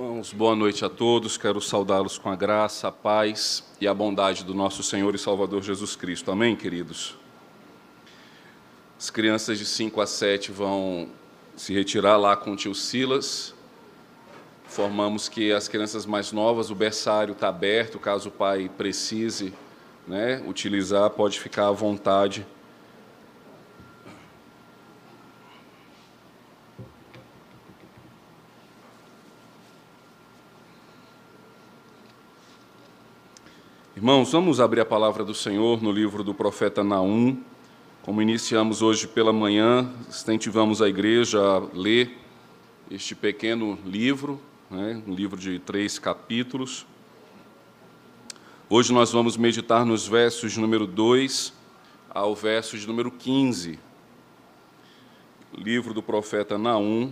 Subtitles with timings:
[0.00, 1.36] Irmãos, boa noite a todos.
[1.36, 5.60] Quero saudá-los com a graça, a paz e a bondade do nosso Senhor e Salvador
[5.60, 6.30] Jesus Cristo.
[6.30, 7.16] Amém, queridos?
[8.96, 11.08] As crianças de 5 a 7 vão
[11.56, 13.52] se retirar lá com o tio Silas.
[14.66, 19.52] Formamos que as crianças mais novas, o berçário está aberto, caso o pai precise
[20.06, 22.46] né, utilizar, pode ficar à vontade.
[33.98, 37.36] Irmãos, vamos abrir a palavra do Senhor no livro do profeta Naum.
[38.00, 42.16] Como iniciamos hoje pela manhã, incentivamos a igreja a ler
[42.88, 46.86] este pequeno livro, né, um livro de três capítulos.
[48.70, 51.52] Hoje nós vamos meditar nos versos de número 2
[52.08, 53.80] ao verso de número 15.
[55.56, 57.10] Livro do profeta Naum,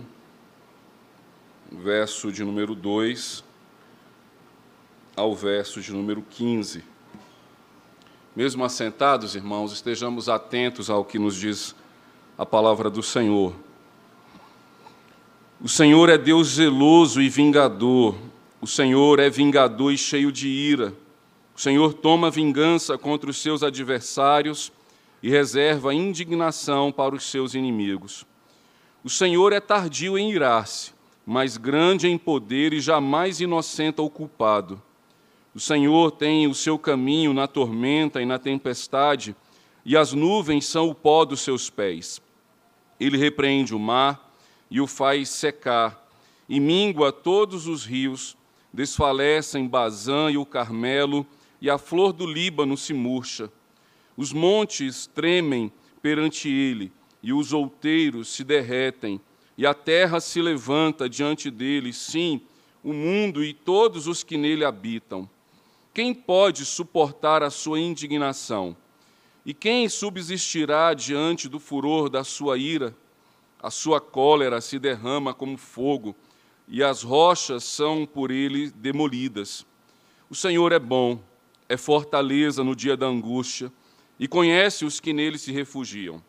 [1.69, 3.43] verso de número 2
[5.17, 6.83] ao verso de número 15.
[8.35, 11.75] Mesmo assentados, irmãos, estejamos atentos ao que nos diz
[12.37, 13.51] a palavra do Senhor.
[15.59, 18.15] O Senhor é Deus zeloso e vingador.
[18.61, 20.93] O Senhor é vingador e cheio de ira.
[21.55, 24.71] O Senhor toma vingança contra os seus adversários
[25.23, 28.23] e reserva indignação para os seus inimigos.
[29.03, 30.91] O Senhor é tardio em irar-se,
[31.25, 34.79] mas grande em poder e jamais inocenta o culpado.
[35.57, 39.35] O Senhor tem o seu caminho na tormenta e na tempestade,
[39.83, 42.21] e as nuvens são o pó dos seus pés.
[42.99, 44.37] Ele repreende o mar
[44.69, 46.07] e o faz secar,
[46.47, 48.37] e mingua todos os rios,
[48.71, 51.25] desfalecem Bazã e o Carmelo,
[51.59, 53.51] e a flor do Líbano se murcha.
[54.15, 55.71] Os montes tremem
[56.03, 59.19] perante ele, e os outeiros se derretem,
[59.57, 62.41] e a terra se levanta diante dele, sim,
[62.83, 65.27] o mundo e todos os que nele habitam.
[65.97, 68.77] Quem pode suportar a sua indignação?
[69.43, 72.95] E quem subsistirá diante do furor da sua ira?
[73.59, 76.15] A sua cólera se derrama como fogo,
[76.67, 79.65] e as rochas são por ele demolidas.
[80.29, 81.19] O Senhor é bom,
[81.67, 83.73] é fortaleza no dia da angústia,
[84.19, 86.23] e conhece os que nele se refugiam.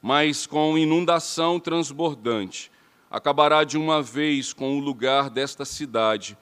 [0.00, 2.72] Mas com inundação transbordante,
[3.10, 6.38] acabará de uma vez com o lugar desta cidade,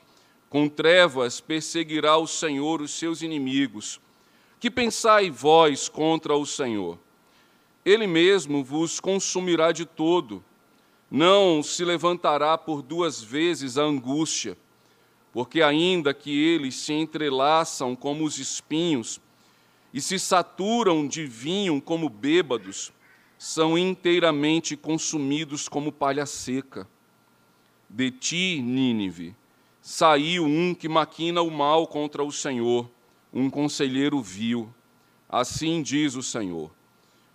[0.55, 4.01] com trevas perseguirá o Senhor os seus inimigos.
[4.61, 6.97] Que pensai vós contra o Senhor?
[7.85, 10.45] Ele mesmo vos consumirá de todo.
[11.11, 14.57] Não se levantará por duas vezes a angústia,
[15.33, 19.21] porque ainda que eles se entrelaçam como os espinhos
[19.93, 22.93] e se saturam de vinho como bêbados,
[23.37, 26.89] são inteiramente consumidos como palha seca.
[27.91, 29.35] De ti, Nínive,
[29.85, 32.91] saiu um que maquina o mal contra o Senhor,
[33.31, 34.73] um conselheiro vil.
[35.29, 36.71] Assim diz o Senhor: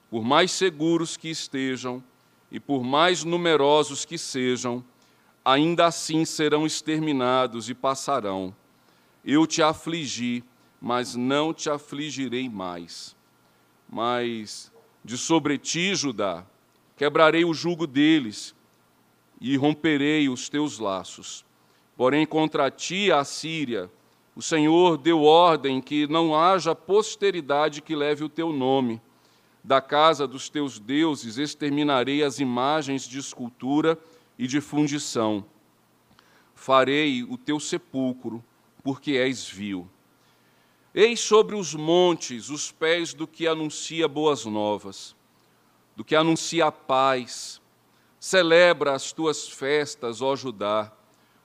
[0.09, 2.03] por mais seguros que estejam
[2.51, 4.83] e por mais numerosos que sejam,
[5.45, 8.55] ainda assim serão exterminados e passarão.
[9.23, 10.43] Eu te afligi,
[10.81, 13.15] mas não te afligirei mais.
[13.87, 14.71] Mas
[15.05, 16.43] de sobre ti, Judá,
[16.97, 18.55] quebrarei o jugo deles
[19.39, 21.47] e romperei os teus laços
[21.99, 23.91] Porém, contra ti, a Síria,
[24.33, 29.01] o Senhor deu ordem que não haja posteridade que leve o teu nome.
[29.61, 33.99] Da casa dos teus deuses exterminarei as imagens de escultura
[34.37, 35.43] e de fundição.
[36.55, 38.41] Farei o teu sepulcro,
[38.81, 39.85] porque és vil.
[40.95, 45.17] Eis sobre os montes os pés do que anuncia boas novas,
[45.97, 47.61] do que anuncia paz.
[48.21, 50.93] Celebra as tuas festas, ó Judá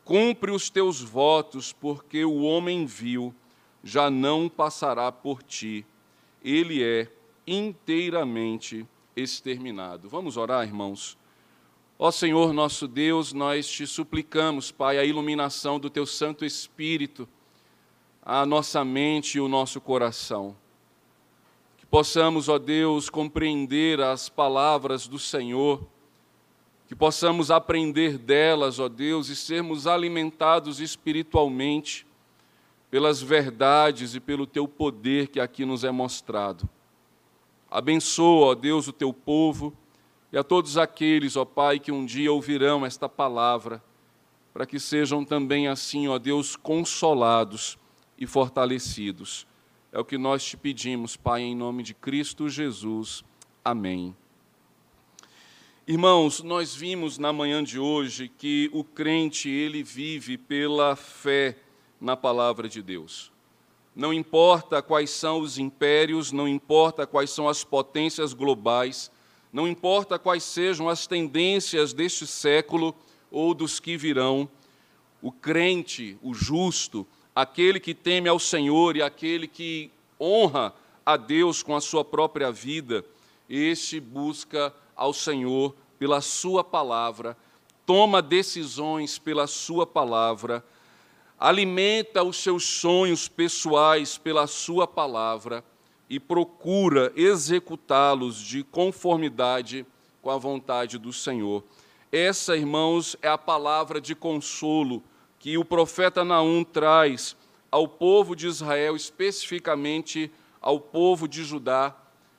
[0.05, 3.35] Cumpre os teus votos, porque o homem vil
[3.83, 5.87] já não passará por ti.
[6.43, 7.11] Ele é
[7.47, 10.09] inteiramente exterminado.
[10.09, 11.17] Vamos orar, irmãos.
[11.99, 17.29] Ó Senhor nosso Deus, nós te suplicamos, Pai, a iluminação do teu Santo Espírito
[18.21, 20.57] à nossa mente e o nosso coração.
[21.77, 25.87] Que possamos, ó Deus, compreender as palavras do Senhor
[26.95, 32.07] que possamos aprender delas, ó Deus, e sermos alimentados espiritualmente
[32.89, 36.69] pelas verdades e pelo teu poder que aqui nos é mostrado.
[37.69, 39.77] Abençoa, ó Deus, o teu povo
[40.33, 43.83] e a todos aqueles, ó Pai, que um dia ouvirão esta palavra,
[44.53, 47.77] para que sejam também assim, ó Deus, consolados
[48.17, 49.49] e fortalecidos.
[49.91, 53.25] É o que nós te pedimos, Pai, em nome de Cristo Jesus.
[53.65, 54.15] Amém.
[55.87, 61.59] Irmãos, nós vimos na manhã de hoje que o crente ele vive pela fé
[62.01, 63.31] na palavra de Deus.
[63.95, 69.11] Não importa quais são os impérios, não importa quais são as potências globais,
[69.53, 72.95] não importa quais sejam as tendências deste século
[73.31, 74.49] ou dos que virão,
[75.21, 77.07] o crente, o justo,
[77.37, 80.73] aquele que teme ao Senhor e aquele que honra
[81.05, 83.05] a Deus com a sua própria vida,
[83.49, 87.37] este busca ao Senhor pela Sua palavra,
[87.87, 90.65] toma decisões pela Sua palavra,
[91.39, 95.65] alimenta os seus sonhos pessoais pela Sua palavra
[96.09, 99.87] e procura executá-los de conformidade
[100.23, 101.65] com a vontade do Senhor.
[102.11, 105.03] Essa, irmãos, é a palavra de consolo
[105.39, 107.37] que o profeta Naum traz
[107.71, 110.31] ao povo de Israel, especificamente
[110.61, 111.95] ao povo de Judá,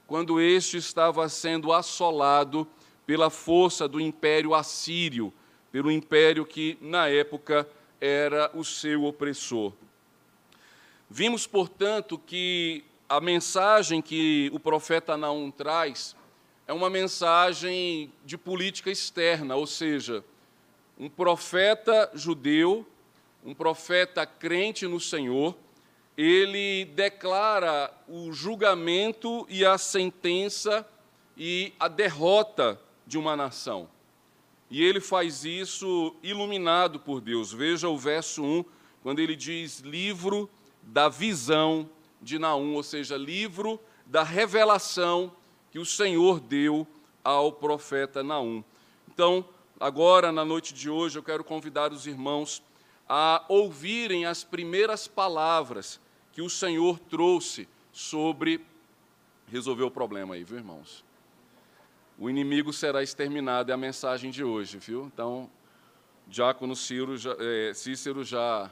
[0.07, 2.68] quando este estava sendo assolado
[3.06, 5.34] pela força do império assírio,
[5.72, 7.68] pelo império que, na época,
[8.00, 9.74] era o seu opressor.
[11.10, 16.16] Vimos, portanto, que a mensagem que o profeta Naum traz
[16.68, 20.24] é uma mensagem de política externa, ou seja,
[20.98, 22.86] um profeta judeu,
[23.44, 25.56] um profeta crente no Senhor,
[26.17, 30.88] ele declara o julgamento e a sentença
[31.38, 33.89] e a derrota de uma nação.
[34.69, 37.51] E ele faz isso iluminado por Deus.
[37.51, 38.65] Veja o verso 1,
[39.03, 40.50] quando ele diz livro
[40.81, 41.89] da visão
[42.21, 45.31] de Naum, ou seja, livro da revelação
[45.71, 46.88] que o Senhor deu
[47.23, 48.63] ao profeta Naum.
[49.07, 49.45] Então,
[49.79, 52.63] agora, na noite de hoje, eu quero convidar os irmãos
[53.07, 56.00] a ouvirem as primeiras palavras
[56.36, 58.60] que o Senhor trouxe sobre
[59.48, 61.02] resolver o problema aí, viu, irmãos?
[62.20, 65.06] O inimigo será exterminado, é a mensagem de hoje, viu?
[65.06, 65.50] Então,
[66.28, 68.70] Diácono Ciro já, é, Cícero já.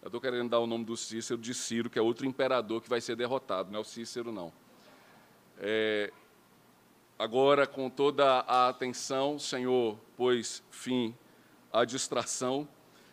[0.00, 2.88] Eu estou querendo dar o nome do Cícero de Ciro, que é outro imperador que
[2.88, 4.52] vai ser derrotado, não é o Cícero, não.
[5.58, 6.12] É,
[7.18, 11.12] agora, com toda a atenção, Senhor, pôs fim
[11.72, 12.68] à distração.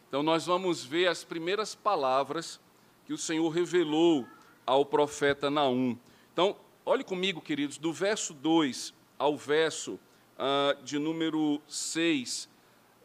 [0.08, 2.60] Então, nós vamos ver as primeiras palavras
[3.08, 4.28] que o Senhor revelou
[4.66, 5.98] ao profeta Naum.
[6.34, 9.98] Então, olhe comigo, queridos, do verso 2 ao verso
[10.38, 12.50] ah, de número 6,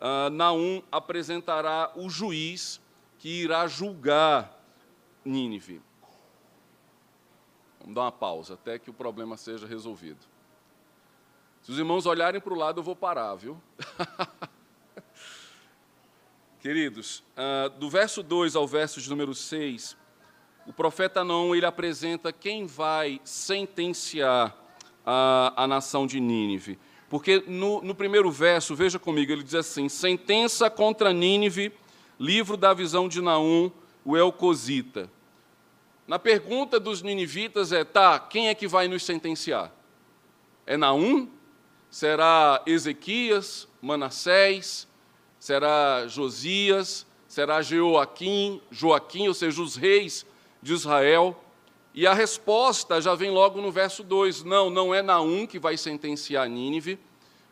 [0.00, 2.80] ah, Naum apresentará o juiz
[3.16, 4.60] que irá julgar
[5.24, 5.80] Nínive.
[7.78, 10.26] Vamos dar uma pausa até que o problema seja resolvido.
[11.62, 13.56] Se os irmãos olharem para o lado, eu vou parar, viu?
[16.62, 19.96] Queridos, uh, do verso 2 ao verso de número 6,
[20.64, 24.56] o profeta não ele apresenta quem vai sentenciar
[25.04, 26.78] a, a nação de Nínive.
[27.10, 31.72] Porque no, no primeiro verso, veja comigo, ele diz assim: sentença contra Nínive,
[32.16, 33.68] livro da visão de Naum,
[34.04, 35.10] o Elcosita.
[36.06, 39.74] Na pergunta dos ninivitas é: tá, quem é que vai nos sentenciar?
[40.64, 41.28] É Naum?
[41.90, 44.86] Será Ezequias, Manassés?
[45.42, 50.24] Será Josias, será Joaquim, Joaquim, ou seja, os reis
[50.62, 51.36] de Israel.
[51.92, 55.76] E a resposta já vem logo no verso 2: não, não é Naum que vai
[55.76, 56.96] sentenciar Nínive,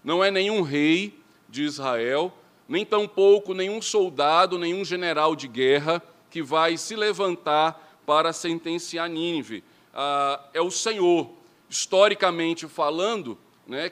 [0.05, 1.19] não é nenhum rei
[1.49, 2.33] de Israel,
[2.69, 9.65] nem tampouco nenhum soldado, nenhum general de guerra que vai se levantar para sentenciar Nínive.
[9.93, 11.29] Ah, é o Senhor,
[11.69, 13.91] historicamente falando, né,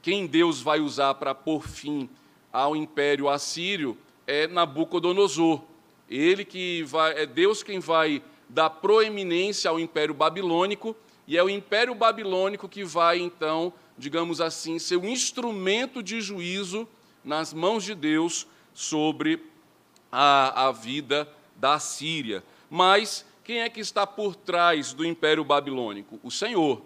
[0.00, 2.08] quem Deus vai usar para pôr fim
[2.52, 5.62] ao império assírio é Nabucodonosor.
[6.08, 10.94] Ele que vai, é Deus quem vai dar proeminência ao império babilônico,
[11.26, 16.86] e é o império babilônico que vai, então, digamos assim, ser um instrumento de juízo
[17.24, 19.42] nas mãos de Deus sobre
[20.10, 22.44] a, a vida da Síria.
[22.68, 26.20] Mas quem é que está por trás do império babilônico?
[26.22, 26.82] O Senhor.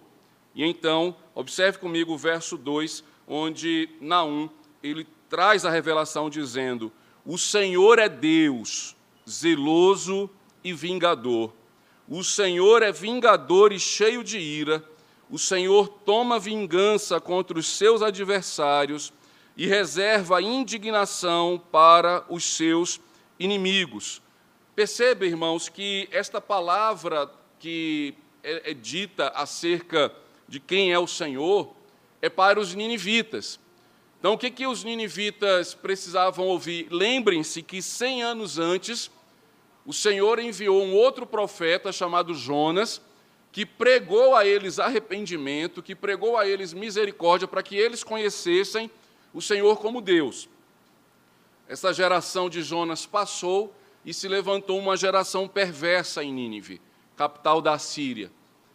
[0.54, 4.48] E então, observe comigo o verso 2, onde Naum
[4.82, 6.92] ele traz a revelação dizendo:
[7.24, 8.96] O Senhor é Deus,
[9.28, 10.30] zeloso
[10.62, 11.52] e vingador.
[12.08, 14.84] O Senhor é vingador e cheio de ira.
[15.28, 19.12] O Senhor toma vingança contra os seus adversários
[19.56, 23.00] e reserva indignação para os seus
[23.38, 24.22] inimigos.
[24.74, 28.14] Perceba, irmãos, que esta palavra que
[28.44, 30.12] é, é dita acerca
[30.46, 31.74] de quem é o Senhor
[32.22, 33.58] é para os ninivitas.
[34.18, 36.88] Então, o que, que os ninivitas precisavam ouvir?
[36.90, 39.10] Lembrem-se que 100 anos antes,
[39.84, 43.00] o Senhor enviou um outro profeta chamado Jonas,
[43.52, 48.90] que pregou a eles arrependimento, que pregou a eles misericórdia, para que eles conhecessem
[49.32, 50.48] o Senhor como Deus.
[51.68, 56.80] Essa geração de Jonas passou e se levantou uma geração perversa em Nínive,
[57.16, 58.30] capital da Síria.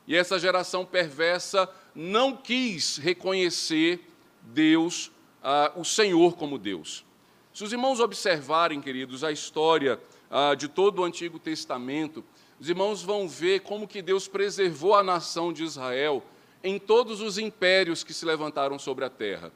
[0.07, 3.99] E essa geração perversa não quis reconhecer
[4.41, 7.05] Deus, ah, o Senhor como Deus.
[7.53, 12.23] Se os irmãos observarem, queridos, a história ah, de todo o Antigo Testamento,
[12.59, 16.23] os irmãos vão ver como que Deus preservou a nação de Israel
[16.63, 19.51] em todos os impérios que se levantaram sobre a terra.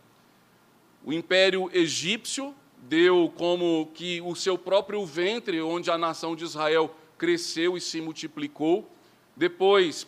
[1.04, 6.96] O império egípcio deu como que o seu próprio ventre, onde a nação de Israel
[7.18, 8.90] cresceu e se multiplicou.
[9.36, 10.08] Depois,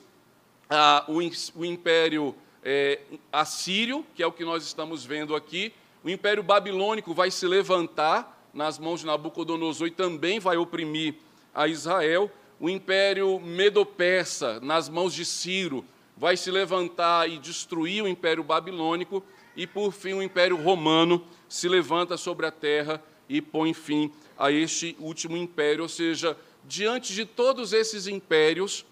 [0.69, 1.19] ah, o,
[1.59, 2.99] o, império é,
[3.31, 5.73] assírio, que é o que nós estamos vendo aqui.
[6.03, 11.15] O império babilônico vai se levantar nas mãos de Nabucodonosor e também vai oprimir
[11.53, 12.31] a Israel.
[12.59, 15.85] O império medo-persa, nas mãos de Ciro,
[16.15, 19.23] vai se levantar e destruir o império babilônico.
[19.55, 24.51] E, por fim, o império romano se levanta sobre a terra e põe fim a
[24.51, 25.83] este último império.
[25.83, 28.85] Ou seja, diante de todos esses impérios,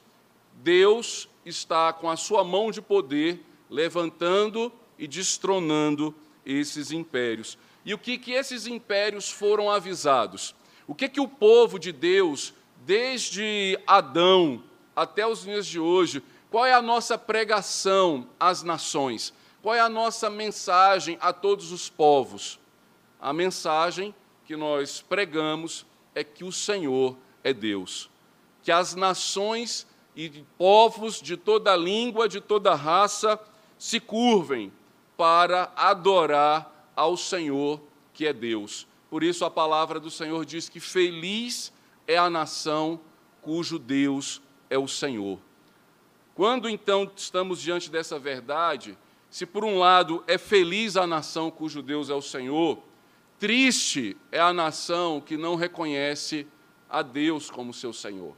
[0.55, 3.39] Deus está com a sua mão de poder
[3.75, 6.15] levantando e destronando
[6.45, 7.57] esses impérios.
[7.83, 10.55] E o que, que esses impérios foram avisados?
[10.87, 12.53] O que, que o povo de Deus,
[12.85, 14.63] desde Adão
[14.95, 19.33] até os dias de hoje, qual é a nossa pregação às nações?
[19.61, 22.57] Qual é a nossa mensagem a todos os povos?
[23.19, 24.15] A mensagem
[24.45, 28.09] que nós pregamos é que o Senhor é Deus,
[28.63, 33.37] que as nações e povos de toda língua, de toda raça,
[33.77, 34.71] se curvem
[35.17, 37.81] para adorar ao Senhor,
[38.13, 38.87] que é Deus.
[39.09, 41.71] Por isso a palavra do Senhor diz que feliz
[42.07, 42.99] é a nação
[43.41, 45.39] cujo Deus é o Senhor.
[46.33, 48.97] Quando então estamos diante dessa verdade,
[49.29, 52.79] se por um lado é feliz a nação cujo Deus é o Senhor,
[53.39, 56.47] triste é a nação que não reconhece
[56.89, 58.35] a Deus como seu Senhor.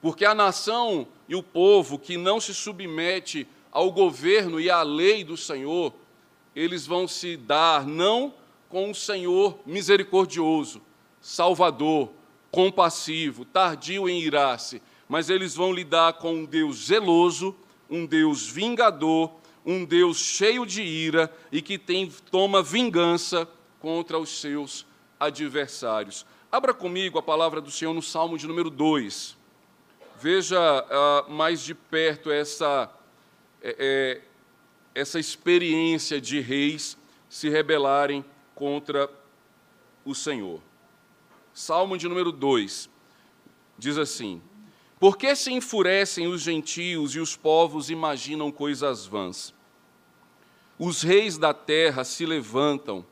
[0.00, 5.24] Porque a nação e o povo que não se submete ao governo e à lei
[5.24, 5.92] do Senhor,
[6.54, 8.34] eles vão se dar não
[8.68, 10.80] com o Senhor misericordioso,
[11.20, 12.10] salvador,
[12.50, 17.54] compassivo, tardio em irar-se, mas eles vão lidar com um Deus zeloso,
[17.88, 19.32] um Deus vingador,
[19.64, 23.48] um Deus cheio de ira e que tem, toma vingança
[23.80, 24.86] contra os seus
[25.18, 26.24] adversários.
[26.50, 29.36] Abra comigo a palavra do Senhor no Salmo de número 2.
[30.20, 32.90] Veja uh, mais de perto essa,
[33.62, 34.20] é, é,
[34.94, 36.96] essa experiência de reis
[37.28, 38.24] se rebelarem
[38.54, 39.10] contra
[40.04, 40.60] o Senhor.
[41.52, 42.88] Salmo de número 2
[43.78, 44.42] diz assim:
[45.00, 49.54] por que se enfurecem os gentios e os povos imaginam coisas vãs?
[50.78, 53.02] Os reis da terra se levantam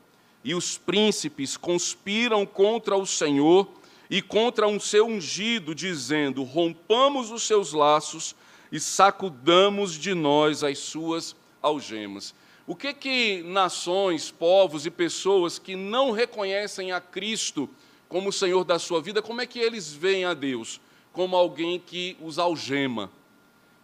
[0.43, 3.67] e os príncipes conspiram contra o Senhor
[4.07, 8.35] e contra um seu ungido, dizendo: Rompamos os seus laços
[8.71, 12.33] e sacudamos de nós as suas algemas.
[12.67, 17.69] O que que nações, povos e pessoas que não reconhecem a Cristo
[18.07, 20.79] como o Senhor da sua vida, como é que eles veem a Deus?
[21.11, 23.11] como alguém que os algema.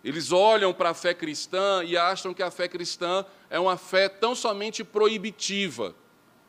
[0.03, 4.07] Eles olham para a fé cristã e acham que a fé cristã é uma fé
[4.07, 5.95] tão somente proibitiva.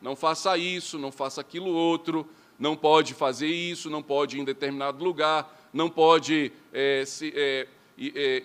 [0.01, 2.25] Não faça isso, não faça aquilo outro,
[2.59, 7.67] não pode fazer isso, não pode ir em determinado lugar, não pode é, se, é,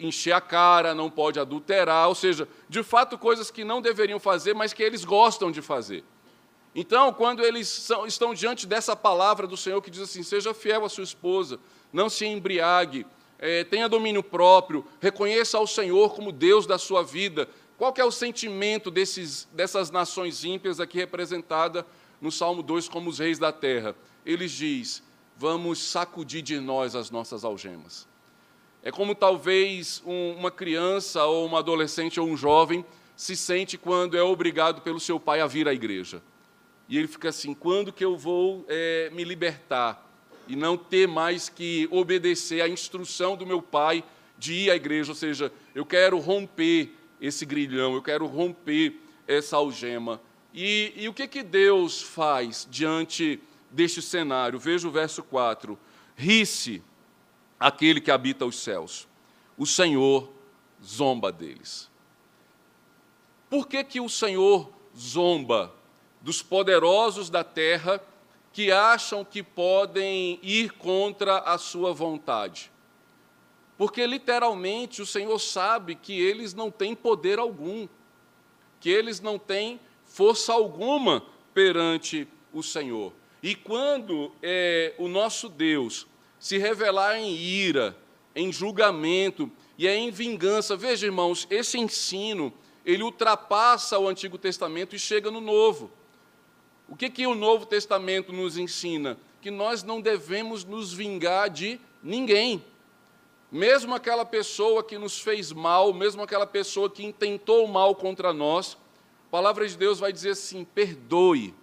[0.01, 4.55] encher a cara, não pode adulterar, ou seja, de fato, coisas que não deveriam fazer,
[4.55, 6.03] mas que eles gostam de fazer.
[6.75, 10.85] Então, quando eles são, estão diante dessa palavra do Senhor que diz assim: seja fiel
[10.85, 11.61] à sua esposa,
[11.93, 13.07] não se embriague,
[13.39, 17.49] é, tenha domínio próprio, reconheça ao Senhor como Deus da sua vida.
[17.77, 21.85] Qual é o sentimento desses, dessas nações ímpias aqui representada
[22.21, 23.95] no Salmo 2 como os reis da terra?
[24.25, 25.03] Eles diz:
[25.37, 28.09] vamos sacudir de nós as nossas algemas.
[28.83, 32.85] É como talvez um, uma criança ou uma adolescente ou um jovem
[33.17, 36.23] se sente quando é obrigado pelo seu pai a vir à igreja.
[36.89, 40.13] E ele fica assim: quando que eu vou é, me libertar?
[40.47, 44.05] e não ter mais que obedecer à instrução do meu pai
[44.39, 49.57] de ir à igreja, ou seja, eu quero romper esse grilhão, eu quero romper essa
[49.57, 50.21] algema.
[50.53, 54.59] E, e o que, que Deus faz diante deste cenário?
[54.59, 55.79] Veja o verso 4.
[56.17, 56.83] Ri-se
[57.67, 59.09] aquele que habita os céus,
[59.57, 60.31] o Senhor
[60.85, 61.91] zomba deles.
[63.49, 65.75] Por que, que o Senhor zomba
[66.21, 68.01] dos poderosos da terra
[68.53, 72.71] que acham que podem ir contra a sua vontade.
[73.79, 77.89] Porque literalmente o Senhor sabe que eles não têm poder algum,
[78.79, 83.13] que eles não têm força alguma perante o Senhor.
[83.43, 86.07] E quando é, o nosso Deus
[86.43, 87.97] se revelar em ira,
[88.35, 92.53] em julgamento e é em vingança, veja, irmãos, esse ensino
[92.85, 95.89] ele ultrapassa o Antigo Testamento e chega no Novo.
[96.89, 99.17] O que, que o Novo Testamento nos ensina?
[99.41, 102.65] Que nós não devemos nos vingar de ninguém.
[103.49, 108.77] Mesmo aquela pessoa que nos fez mal, mesmo aquela pessoa que intentou mal contra nós,
[109.29, 111.55] a palavra de Deus vai dizer assim: perdoe,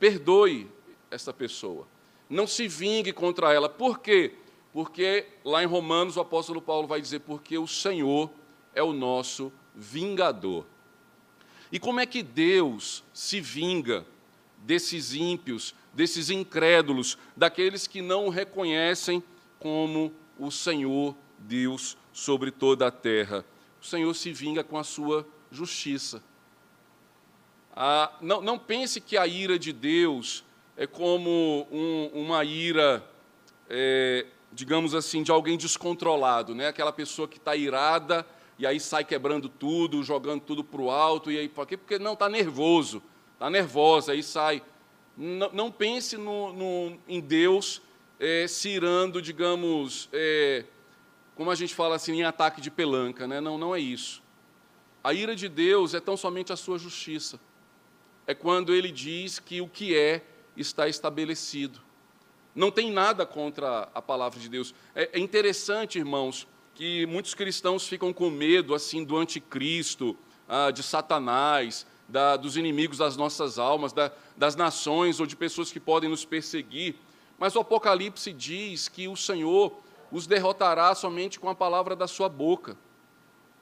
[0.00, 0.70] perdoe
[1.10, 1.86] essa pessoa.
[2.28, 3.68] Não se vingue contra ela.
[3.68, 4.34] Por quê?
[4.72, 8.30] Porque lá em Romanos o apóstolo Paulo vai dizer: porque o Senhor
[8.74, 10.66] é o nosso vingador.
[11.70, 14.06] E como é que Deus se vinga
[14.58, 19.22] desses ímpios, desses incrédulos, daqueles que não o reconhecem
[19.58, 23.44] como o Senhor Deus sobre toda a terra?
[23.80, 26.22] O Senhor se vinga com a sua justiça.
[27.74, 30.44] Ah, não, não, pense que a ira de Deus
[30.78, 33.04] é como um, uma ira,
[33.68, 36.68] é, digamos assim, de alguém descontrolado, né?
[36.68, 38.24] aquela pessoa que está irada
[38.56, 41.76] e aí sai quebrando tudo, jogando tudo para o alto, e aí por quê?
[41.76, 43.02] Porque não está nervoso,
[43.34, 44.62] está nervosa, aí sai.
[45.16, 47.82] Não, não pense no, no, em Deus
[48.20, 50.64] é, se irando, digamos, é,
[51.34, 53.40] como a gente fala assim, em ataque de pelanca, né?
[53.40, 54.22] não, não é isso.
[55.02, 57.40] A ira de Deus é tão somente a sua justiça.
[58.28, 60.22] É quando ele diz que o que é
[60.58, 61.80] está estabelecido.
[62.54, 64.74] Não tem nada contra a palavra de Deus.
[64.94, 70.16] É, é interessante, irmãos, que muitos cristãos ficam com medo assim do anticristo,
[70.48, 71.86] ah, de Satanás,
[72.40, 76.96] dos inimigos das nossas almas, da, das nações ou de pessoas que podem nos perseguir.
[77.38, 79.78] Mas o Apocalipse diz que o Senhor
[80.10, 82.76] os derrotará somente com a palavra da sua boca.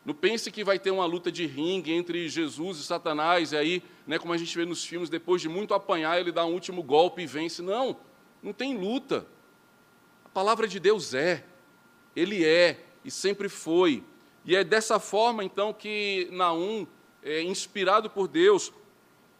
[0.06, 3.82] Não pense que vai ter uma luta de ringue entre Jesus e Satanás, e aí,
[4.06, 6.80] né, como a gente vê nos filmes, depois de muito apanhar, ele dá um último
[6.80, 7.60] golpe e vence.
[7.60, 7.96] Não,
[8.40, 9.26] não tem luta.
[10.24, 11.44] A palavra de Deus é,
[12.14, 14.04] ele é, e sempre foi.
[14.44, 16.86] E é dessa forma, então, que Naum,
[17.20, 18.72] é, inspirado por Deus,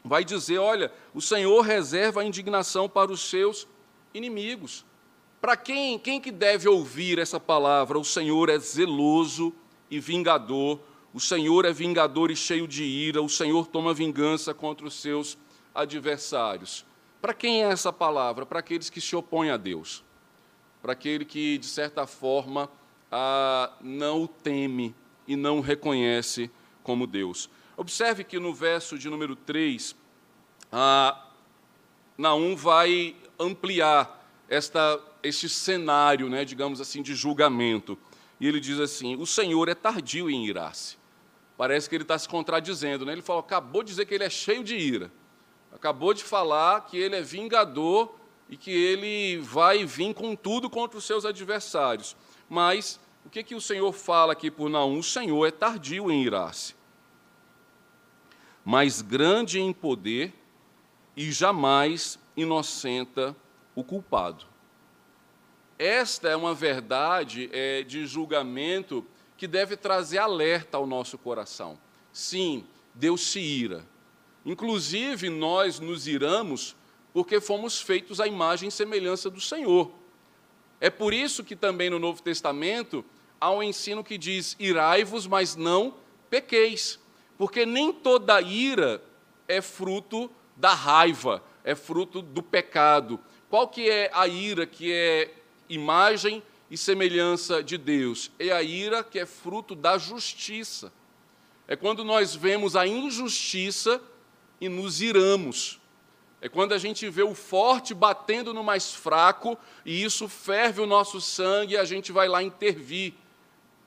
[0.02, 3.68] vai dizer: olha, o Senhor reserva a indignação para os seus
[4.12, 4.84] inimigos.
[5.40, 8.00] Para quem, quem que deve ouvir essa palavra?
[8.00, 9.54] O Senhor é zeloso
[9.90, 10.80] e vingador,
[11.12, 15.38] o Senhor é vingador e cheio de ira, o Senhor toma vingança contra os seus
[15.74, 16.84] adversários.
[17.20, 18.44] Para quem é essa palavra?
[18.44, 20.04] Para aqueles que se opõem a Deus,
[20.82, 22.70] para aquele que, de certa forma,
[23.10, 24.94] ah, não o teme
[25.26, 26.50] e não o reconhece
[26.82, 27.50] como Deus.
[27.76, 29.96] Observe que no verso de número 3,
[30.70, 31.26] ah,
[32.16, 37.98] Naum vai ampliar esta, este cenário, né, digamos assim, de julgamento.
[38.40, 40.96] E ele diz assim: O Senhor é tardio em irar-se.
[41.56, 43.04] Parece que ele está se contradizendo.
[43.06, 43.12] Né?
[43.12, 45.10] Ele falou, acabou de dizer que ele é cheio de ira.
[45.72, 48.14] Acabou de falar que ele é vingador
[48.48, 52.16] e que ele vai vir com tudo contra os seus adversários.
[52.48, 54.98] Mas o que, que o Senhor fala aqui por Naum?
[54.98, 56.74] O Senhor é tardio em irar-se,
[58.64, 60.32] mas grande em poder
[61.16, 63.34] e jamais inocenta
[63.74, 64.46] o culpado.
[65.78, 71.78] Esta é uma verdade é, de julgamento que deve trazer alerta ao nosso coração.
[72.12, 73.84] Sim, Deus se ira.
[74.44, 76.74] Inclusive, nós nos iramos
[77.12, 79.90] porque fomos feitos à imagem e semelhança do Senhor.
[80.80, 83.04] É por isso que também no Novo Testamento
[83.40, 85.94] há um ensino que diz: irai-vos, mas não
[86.30, 86.98] pequeis.
[87.36, 89.02] Porque nem toda ira
[89.46, 93.20] é fruto da raiva, é fruto do pecado.
[93.50, 95.34] Qual que é a ira que é
[95.68, 98.30] imagem e semelhança de Deus?
[98.38, 100.92] É a ira que é fruto da justiça.
[101.68, 104.00] É quando nós vemos a injustiça
[104.60, 105.80] e nos iramos.
[106.40, 110.86] É quando a gente vê o forte batendo no mais fraco e isso ferve o
[110.86, 113.14] nosso sangue e a gente vai lá intervir.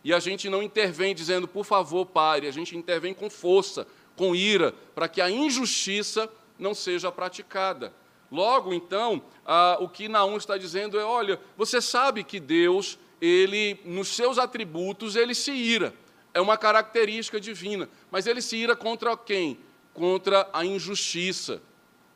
[0.03, 4.35] E a gente não intervém dizendo, por favor, pare, a gente intervém com força, com
[4.35, 7.93] ira, para que a injustiça não seja praticada.
[8.31, 13.79] Logo, então, ah, o que Naum está dizendo é: olha, você sabe que Deus, ele,
[13.83, 15.93] nos seus atributos, ele se ira.
[16.33, 17.89] É uma característica divina.
[18.11, 19.57] Mas ele se ira contra quem?
[19.93, 21.61] Contra a injustiça,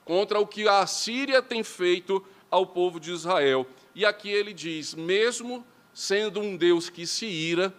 [0.05, 3.65] contra o que a Síria tem feito ao povo de Israel.
[3.95, 7.73] E aqui ele diz: mesmo sendo um Deus que se ira,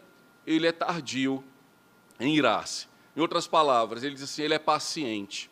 [0.44, 1.42] ele é tardio
[2.18, 2.88] em irar-se.
[3.16, 5.50] Em outras palavras, ele diz assim: ele é paciente.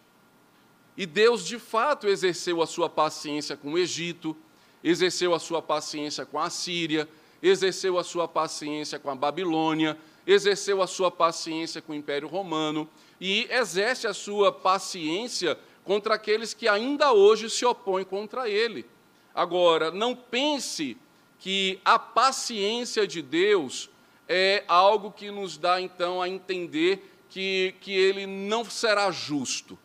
[0.97, 4.37] E Deus, de fato, exerceu a sua paciência com o Egito,
[4.85, 7.09] exerceu a sua paciência com a Síria,
[7.43, 12.89] exerceu a sua paciência com a Babilônia, exerceu a sua paciência com o Império Romano.
[13.21, 18.85] e exerce a sua paciência contra aqueles que ainda hoje se opõem contra ele.
[19.33, 20.97] Agora, não pense
[21.39, 23.89] que a paciência de Deus
[24.29, 29.79] é algo que nos dá então a entender que, que ele não será justo.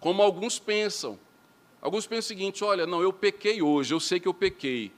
[0.00, 1.18] Como alguns pensam.
[1.80, 4.92] Alguns pensam o seguinte: olha, não, eu pequei hoje, eu sei que eu pequei,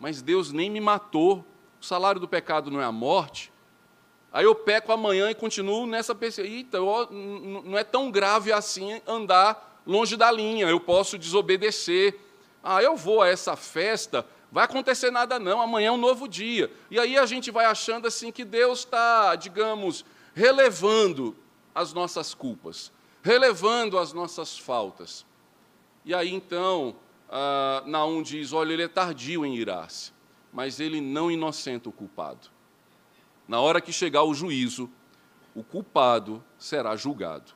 [0.00, 1.44] mas Deus nem me matou,
[1.80, 3.52] o salário do pecado não é a morte.
[4.32, 6.58] Aí eu peco amanhã e continuo nessa perspectiva.
[6.58, 7.08] Então,
[7.64, 12.18] não é tão grave assim andar longe da linha, eu posso desobedecer.
[12.62, 16.70] Ah, eu vou a essa festa, vai acontecer nada não, amanhã é um novo dia.
[16.90, 21.36] E aí a gente vai achando assim que Deus está, digamos, relevando
[21.74, 22.90] as nossas culpas,
[23.26, 25.26] relevando as nossas faltas.
[26.04, 26.94] E aí então,
[27.28, 30.12] ah, Naum diz: olha, ele é tardio em irar-se,
[30.52, 32.48] mas ele não inocenta o culpado.
[33.48, 34.88] Na hora que chegar o juízo,
[35.56, 37.52] o culpado será julgado.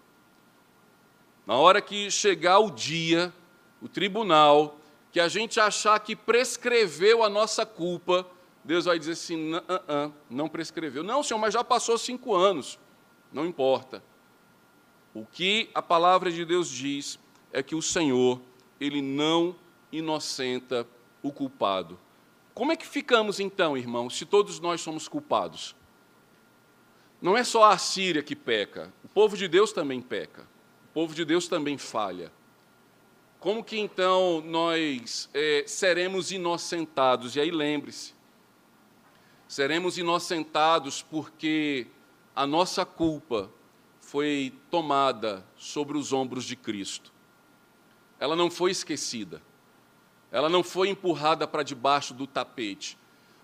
[1.47, 3.33] Na hora que chegar o dia,
[3.81, 4.77] o tribunal,
[5.13, 8.27] que a gente achar que prescreveu a nossa culpa,
[8.65, 11.05] Deus vai dizer assim: não, não prescreveu.
[11.05, 12.77] Não, Senhor, mas já passou cinco anos.
[13.33, 14.10] Não importa.
[15.13, 17.19] O que a palavra de Deus diz
[17.53, 18.41] é que o Senhor,
[18.81, 19.57] ele não
[19.91, 20.87] inocenta
[21.23, 21.99] o culpado.
[22.55, 25.75] Como é que ficamos então, irmãos, se todos nós somos culpados?
[27.21, 30.43] Não é só a Síria que peca, o povo de Deus também peca,
[30.91, 32.33] o povo de Deus também falha.
[33.39, 37.37] Como que então nós é, seremos inocentados?
[37.37, 38.15] E aí lembre-se,
[39.49, 41.87] seremos inocentados porque
[42.37, 43.51] a nossa culpa
[44.11, 47.13] foi tomada sobre os ombros de Cristo.
[48.19, 49.41] Ela não foi esquecida,
[50.33, 52.99] ela não foi empurrada para debaixo do tapete.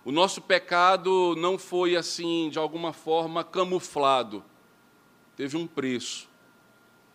[0.04, 4.44] O nosso pecado não foi assim, de alguma forma, camuflado.
[5.36, 6.28] Teve um preço.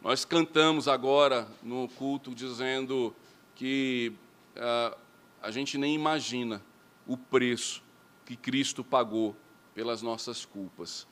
[0.02, 3.14] Nós cantamos agora no culto dizendo
[3.54, 4.14] que
[4.56, 4.98] uh,
[5.42, 6.64] a gente nem imagina
[7.06, 7.84] o preço
[8.26, 9.36] que Cristo pagou
[9.76, 11.06] pelas nossas culpas.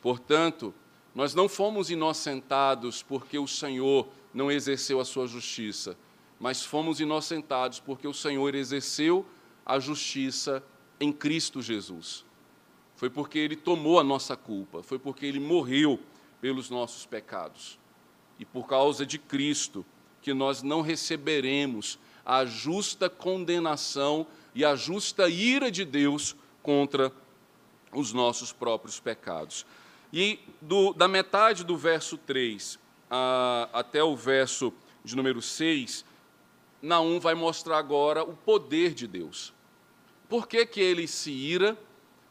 [0.00, 0.74] Portanto,
[1.14, 5.96] nós não fomos inocentados porque o Senhor não exerceu a sua justiça,
[6.40, 9.26] mas fomos inocentados porque o Senhor exerceu
[9.64, 10.62] a justiça
[10.98, 12.24] em Cristo Jesus.
[12.96, 16.00] Foi porque Ele tomou a nossa culpa, foi porque Ele morreu
[16.40, 17.78] pelos nossos pecados.
[18.38, 19.84] E por causa de Cristo,
[20.20, 27.12] que nós não receberemos a justa condenação e a justa ira de Deus contra
[27.92, 29.66] os nossos próprios pecados.
[30.12, 32.78] E do, da metade do verso 3
[33.10, 34.72] a, até o verso
[35.04, 36.04] de número 6,
[36.80, 39.54] Naum vai mostrar agora o poder de Deus.
[40.28, 41.78] Por que, que ele se ira?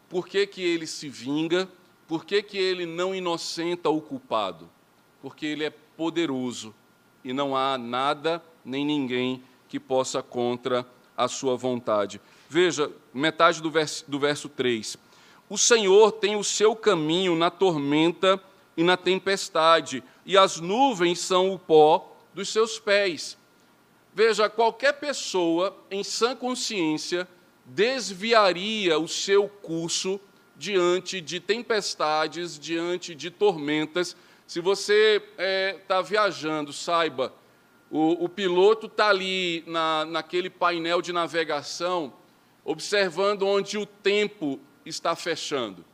[0.10, 1.70] Por que, que ele se vinga?
[2.08, 4.70] Por que, que ele não inocenta o culpado?
[5.22, 6.76] Porque ele é poderoso
[7.24, 12.20] e não há nada nem ninguém que possa contra a sua vontade.
[12.50, 14.98] Veja, metade do verso, do verso 3.
[15.52, 18.42] O Senhor tem o seu caminho na tormenta
[18.78, 23.38] e na tempestade, e as nuvens são o pó dos seus pés.
[24.14, 27.28] Veja, qualquer pessoa em sã consciência
[27.66, 30.22] desviaria o seu curso
[30.56, 34.16] diante de tempestades, diante de tormentas.
[34.48, 37.34] Se você está é, tá viajando, saiba,
[37.90, 42.14] o, o piloto está ali na, naquele painel de navegação,
[42.64, 45.86] observando onde o tempo está fechando.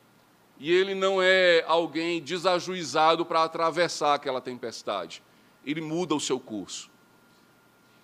[0.60, 5.22] E ele não é alguém desajuizado para atravessar aquela tempestade.
[5.66, 6.90] Ele muda o seu curso.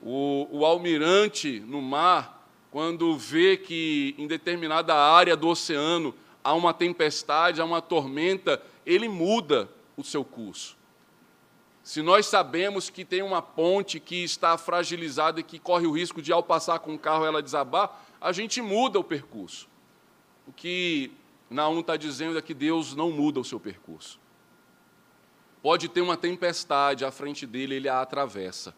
[0.02, 6.74] O, o almirante no mar, quando vê que em determinada área do oceano há uma
[6.74, 10.78] tempestade, há uma tormenta, ele muda o seu curso.
[11.84, 16.22] Se nós sabemos que tem uma ponte que está fragilizada e que corre o risco
[16.22, 19.68] de, ao passar com o carro, ela desabar, a gente muda o percurso.
[20.48, 21.12] O que
[21.50, 24.20] Naum está dizendo é que Deus não muda o seu percurso.
[25.62, 28.76] Pode ter uma tempestade à frente dele, ele a atravessa.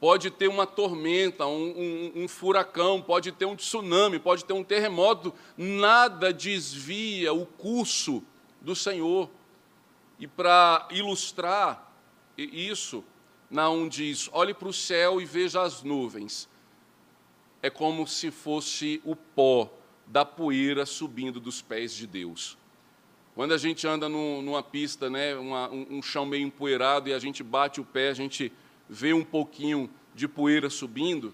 [0.00, 4.64] Pode ter uma tormenta, um, um, um, furacão, pode ter um tsunami, pode ter um
[4.64, 8.22] terremoto, nada desvia o curso
[8.60, 9.28] do Senhor.
[10.18, 11.92] E para ilustrar
[12.36, 13.04] isso,
[13.50, 16.48] Naum diz: olhe para o céu e veja as nuvens.
[17.60, 19.77] É como se fosse o pó
[20.08, 22.56] da poeira subindo dos pés de Deus.
[23.34, 27.14] Quando a gente anda no, numa pista, né, uma, um, um chão meio empoeirado, e
[27.14, 28.52] a gente bate o pé, a gente
[28.88, 31.32] vê um pouquinho de poeira subindo,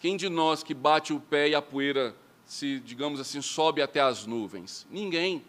[0.00, 2.14] quem de nós que bate o pé e a poeira
[2.46, 4.86] se, digamos assim, sobe até as nuvens?
[4.90, 5.44] Ninguém.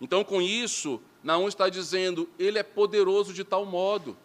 [0.00, 4.16] Então, com isso, Naum está dizendo, ele é poderoso de tal modo,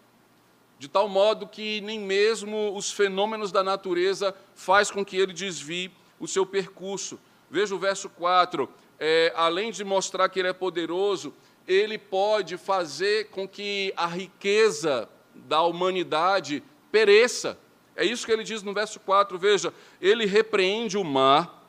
[0.77, 5.91] de tal modo que nem mesmo os fenômenos da natureza faz com que ele desvie
[6.19, 7.19] o seu percurso.
[7.53, 8.67] Veja o verso 4,
[8.99, 11.31] é, além de mostrar que ele é poderoso,
[11.67, 17.55] ele pode fazer com que a riqueza da humanidade pereça.
[17.95, 21.63] É isso que ele diz no verso 4, veja, ele repreende o mar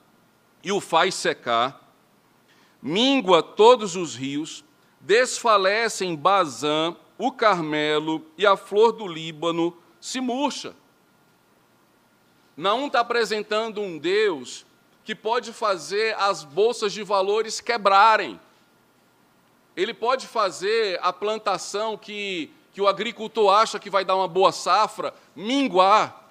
[0.62, 1.94] e o faz secar,
[2.80, 4.64] mingua todos os rios,
[4.98, 10.74] desfalece em Bazã o Carmelo e a flor do Líbano se murcha.
[12.56, 14.64] Não está apresentando um Deus
[15.04, 18.40] que pode fazer as bolsas de valores quebrarem.
[19.76, 24.50] Ele pode fazer a plantação que, que o agricultor acha que vai dar uma boa
[24.50, 26.30] safra minguar.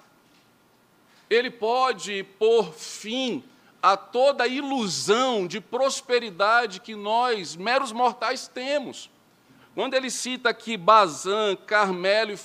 [1.30, 3.44] Ele pode pôr fim
[3.80, 9.10] a toda a ilusão de prosperidade que nós, meros mortais, temos.
[9.74, 12.36] Quando ele cita aqui Bazã, Carmelo e,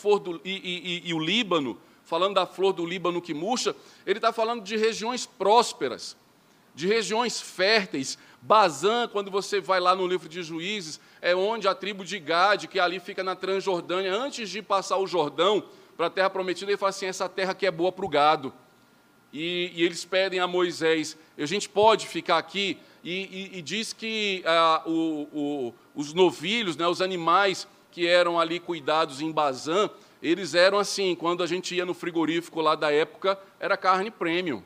[0.44, 4.64] e, e, e, o Líbano, falando da flor do Líbano que murcha, ele está falando
[4.64, 6.18] de regiões prósperas,
[6.74, 8.18] de regiões férteis.
[8.42, 12.68] Bazã, quando você vai lá no livro de Juízes, é onde a tribo de Gade,
[12.68, 15.64] que ali fica na Transjordânia, antes de passar o Jordão
[15.96, 18.52] para a terra prometida, ele fala assim: essa terra aqui é boa para o gado.
[19.32, 22.80] E, e, eles pedem a Moisés: a gente pode ficar aqui?
[23.04, 28.40] E, e, e diz que ah, o, o, os novilhos, né, os animais que eram
[28.40, 29.90] ali cuidados em Bazã,
[30.22, 34.64] eles eram assim, quando a gente ia no frigorífico lá da época, era carne premium.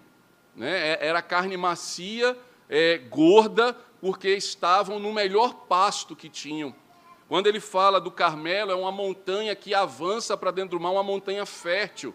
[0.56, 0.94] Né?
[0.94, 2.38] É, era carne macia,
[2.70, 6.76] é, gorda, porque estavam no melhor pasto que tinham.
[7.30, 11.04] Quando ele fala do Carmelo, é uma montanha que avança para dentro do mar, uma
[11.04, 12.14] montanha fértil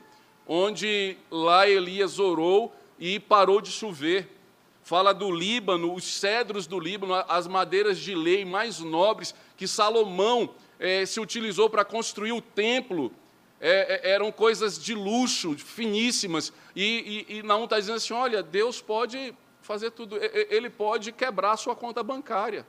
[0.48, 4.34] onde lá Elias orou e parou de chover.
[4.82, 10.54] Fala do Líbano, os cedros do Líbano, as madeiras de lei mais nobres que Salomão
[10.78, 13.12] é, se utilizou para construir o templo.
[13.60, 16.52] É, eram coisas de luxo, finíssimas.
[16.76, 20.16] E, e, e Naum está dizendo assim: olha, Deus pode fazer tudo,
[20.48, 22.64] ele pode quebrar a sua conta bancária,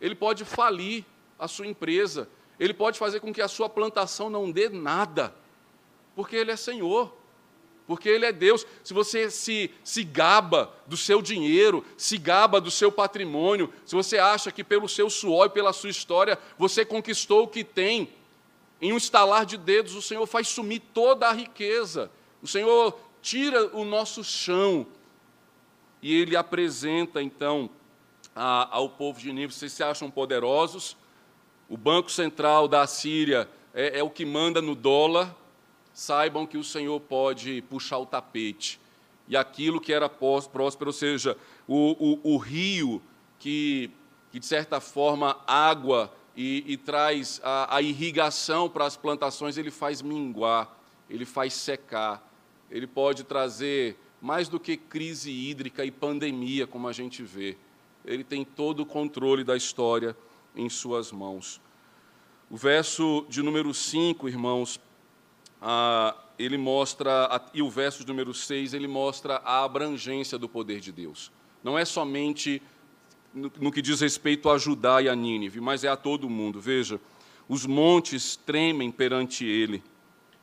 [0.00, 1.04] ele pode falir
[1.38, 5.34] a sua empresa, ele pode fazer com que a sua plantação não dê nada
[6.14, 7.14] porque Ele é Senhor,
[7.86, 8.66] porque Ele é Deus.
[8.82, 14.18] Se você se, se gaba do seu dinheiro, se gaba do seu patrimônio, se você
[14.18, 18.08] acha que pelo seu suor e pela sua história você conquistou o que tem,
[18.80, 22.10] em um estalar de dedos o Senhor faz sumir toda a riqueza,
[22.42, 24.86] o Senhor tira o nosso chão
[26.02, 27.70] e Ele apresenta então
[28.34, 30.96] a, ao povo de Nínive: vocês se acham poderosos?
[31.68, 35.34] O Banco Central da Síria é, é o que manda no dólar,
[35.94, 38.80] saibam que o Senhor pode puxar o tapete.
[39.28, 43.00] E aquilo que era próspero, ou seja, o, o, o rio
[43.38, 43.90] que,
[44.30, 49.70] que, de certa forma, água e, e traz a, a irrigação para as plantações, ele
[49.70, 50.76] faz minguar,
[51.08, 52.28] ele faz secar,
[52.70, 57.56] ele pode trazer mais do que crise hídrica e pandemia, como a gente vê.
[58.04, 60.16] Ele tem todo o controle da história
[60.56, 61.60] em suas mãos.
[62.50, 64.80] O verso de número 5, irmãos,
[65.66, 70.92] ah, ele mostra, e o verso número 6, ele mostra a abrangência do poder de
[70.92, 71.32] Deus.
[71.62, 72.60] Não é somente
[73.32, 76.60] no, no que diz respeito a Judá e a Nínive, mas é a todo mundo.
[76.60, 77.00] Veja,
[77.48, 79.82] os montes tremem perante ele,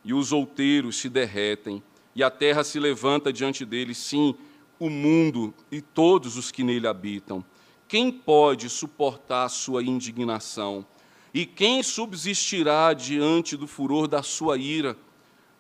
[0.03, 1.84] e os outeiros se derretem,
[2.15, 4.36] e a terra se levanta diante dele, sim,
[4.79, 7.45] o mundo e todos os que nele habitam.
[7.88, 10.84] Quem pode suportar a sua indignação?
[11.31, 14.97] E quem subsistirá diante do furor da sua ira?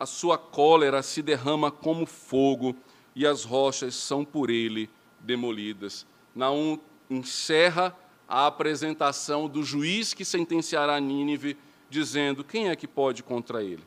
[0.01, 2.75] A sua cólera se derrama como fogo
[3.15, 6.07] e as rochas são por ele demolidas.
[6.33, 7.95] Naum encerra
[8.27, 11.55] a apresentação do juiz que sentenciará Nínive,
[11.87, 13.83] dizendo: quem é que pode contra ele?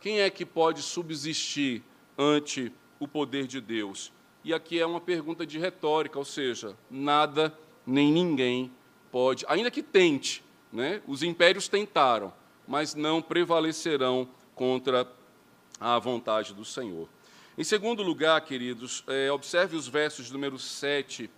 [0.00, 1.80] Quem é que pode subsistir
[2.18, 4.12] ante o poder de Deus?
[4.42, 7.56] E aqui é uma pergunta de retórica, ou seja, nada
[7.86, 8.72] nem ninguém
[9.12, 11.00] pode, ainda que tente, né?
[11.06, 12.32] Os impérios tentaram,
[12.66, 15.10] mas não prevalecerão contra
[15.80, 17.08] a vontade do Senhor.
[17.56, 21.30] Em segundo lugar, queridos, é, observe os versos número 7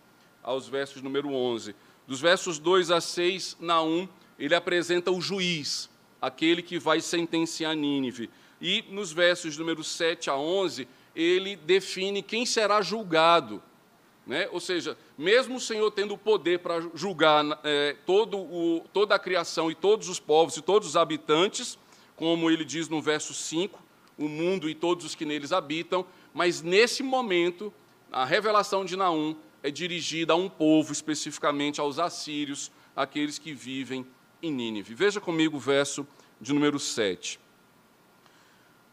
[0.42, 1.74] aos versos número 11.
[2.06, 5.90] Dos versos 2 a 6, Naum, ele apresenta o juiz,
[6.22, 8.30] aquele que vai sentenciar Nínive.
[8.60, 13.62] E nos versos número 7 a 11, ele define quem será julgado.
[14.26, 14.48] Né?
[14.50, 19.18] Ou seja, mesmo o Senhor tendo o poder para julgar é, todo o, toda a
[19.18, 21.78] criação e todos os povos e todos os habitantes,
[22.16, 23.78] como ele diz no verso 5,
[24.18, 27.72] o mundo e todos os que neles habitam, mas nesse momento,
[28.10, 34.06] a revelação de Naum é dirigida a um povo, especificamente aos assírios, aqueles que vivem
[34.42, 34.94] em Nínive.
[34.94, 36.06] Veja comigo o verso
[36.40, 37.38] de número 7.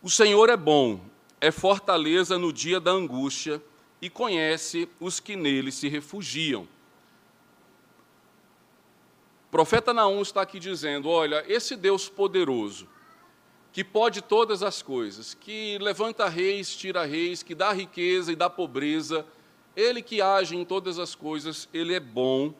[0.01, 0.99] O Senhor é bom,
[1.39, 3.61] é fortaleza no dia da angústia
[4.01, 6.63] e conhece os que nele se refugiam.
[9.47, 12.87] O profeta Naum está aqui dizendo: olha, esse Deus poderoso,
[13.73, 18.47] que pode todas as coisas, que levanta reis, tira reis, que dá riqueza e dá
[18.47, 19.25] pobreza,
[19.75, 22.53] ele que age em todas as coisas, ele é bom,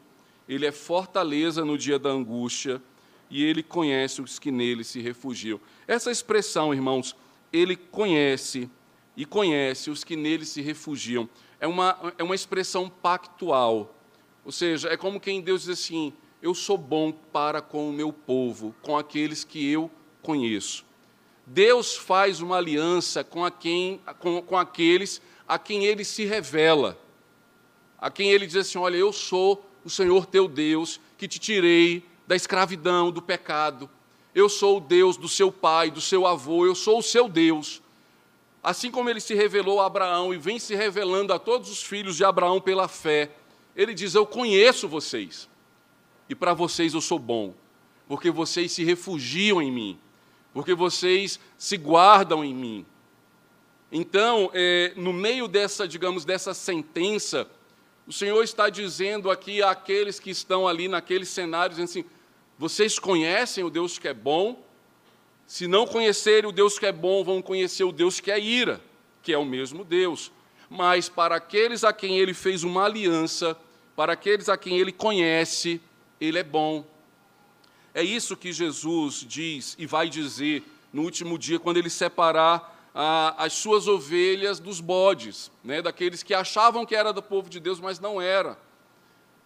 [0.49, 2.81] ele é fortaleza no dia da angústia
[3.29, 5.61] e ele conhece os que nele se refugiam.
[5.87, 7.15] Essa expressão, irmãos,
[7.51, 8.67] ele conhece
[9.15, 13.95] e conhece os que nele se refugiam, é uma, é uma expressão pactual.
[14.43, 18.11] Ou seja, é como quem Deus diz assim: Eu sou bom para com o meu
[18.11, 19.91] povo, com aqueles que eu
[20.23, 20.83] conheço.
[21.53, 26.97] Deus faz uma aliança com, a quem, com, com aqueles a quem ele se revela,
[27.99, 32.03] a quem ele diz assim: Olha, eu sou o Senhor teu Deus, que te tirei
[32.25, 33.87] da escravidão, do pecado.
[34.33, 37.83] Eu sou o Deus do seu pai, do seu avô, eu sou o seu Deus.
[38.63, 42.17] Assim como ele se revelou a Abraão e vem se revelando a todos os filhos
[42.17, 43.29] de Abraão pela fé,
[43.75, 45.47] ele diz: Eu conheço vocês,
[46.27, 47.53] e para vocês eu sou bom,
[48.07, 49.99] porque vocês se refugiam em mim,
[50.53, 52.85] porque vocês se guardam em mim.
[53.91, 57.47] Então, é, no meio dessa, digamos, dessa sentença,
[58.07, 62.05] o Senhor está dizendo aqui àqueles que estão ali naquele cenário, dizendo assim:
[62.57, 64.63] vocês conhecem o Deus que é bom?
[65.45, 68.81] Se não conhecerem o Deus que é bom, vão conhecer o Deus que é ira,
[69.21, 70.31] que é o mesmo Deus.
[70.69, 73.57] Mas para aqueles a quem ele fez uma aliança,
[73.95, 75.81] para aqueles a quem ele conhece,
[76.19, 76.85] ele é bom.
[77.93, 82.71] É isso que Jesus diz e vai dizer no último dia, quando ele separar
[83.37, 87.79] as suas ovelhas dos bodes, né, daqueles que achavam que era do povo de Deus,
[87.79, 88.57] mas não era.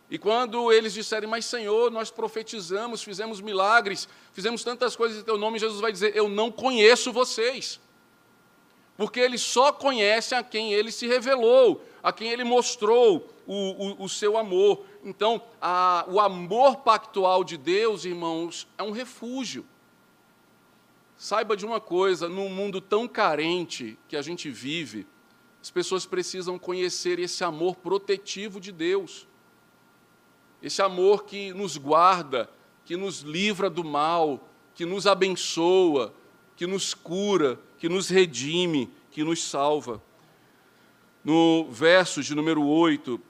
[0.10, 5.38] E quando eles disserem, mas Senhor, nós profetizamos, fizemos milagres, fizemos tantas coisas em teu
[5.38, 7.80] nome, Jesus vai dizer, eu não conheço vocês.
[8.98, 14.04] Porque ele só conhece a quem ele se revelou, a quem ele mostrou o, o,
[14.06, 14.84] o seu amor.
[15.08, 19.66] Então, a, o amor pactual de Deus, irmãos, é um refúgio.
[21.16, 25.08] Saiba de uma coisa: num mundo tão carente que a gente vive,
[25.62, 29.26] as pessoas precisam conhecer esse amor protetivo de Deus,
[30.62, 32.50] esse amor que nos guarda,
[32.84, 36.14] que nos livra do mal, que nos abençoa,
[36.54, 40.04] que nos cura, que nos redime, que nos salva.
[41.24, 43.22] No verso de número 8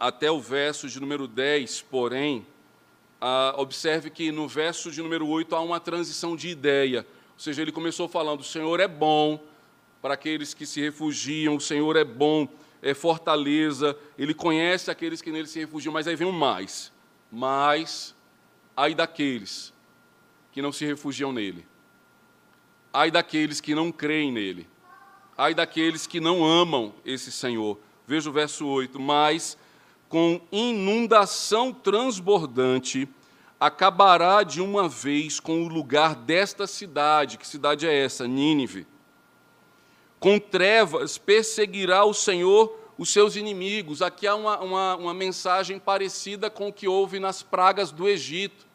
[0.00, 2.46] até o verso de número 10, porém,
[3.56, 7.06] observe que no verso de número 8 há uma transição de ideia.
[7.34, 9.38] Ou seja, ele começou falando: o Senhor é bom
[10.00, 12.48] para aqueles que se refugiam, o Senhor é bom,
[12.80, 16.92] é fortaleza, ele conhece aqueles que nele se refugiam, mas aí vem um mais.
[17.30, 18.14] Mas,
[18.76, 19.72] ai daqueles
[20.52, 21.66] que não se refugiam nele,
[22.92, 24.68] ai daqueles que não creem nele,
[25.36, 27.78] ai daqueles que não amam esse Senhor.
[28.06, 29.56] Veja o verso 8: Mas
[30.08, 33.08] com inundação transbordante,
[33.58, 37.38] acabará de uma vez com o lugar desta cidade.
[37.38, 38.26] Que cidade é essa?
[38.28, 38.86] Nínive.
[40.20, 44.02] Com trevas perseguirá o Senhor os seus inimigos.
[44.02, 48.66] Aqui há uma, uma, uma mensagem parecida com o que houve nas pragas do Egito.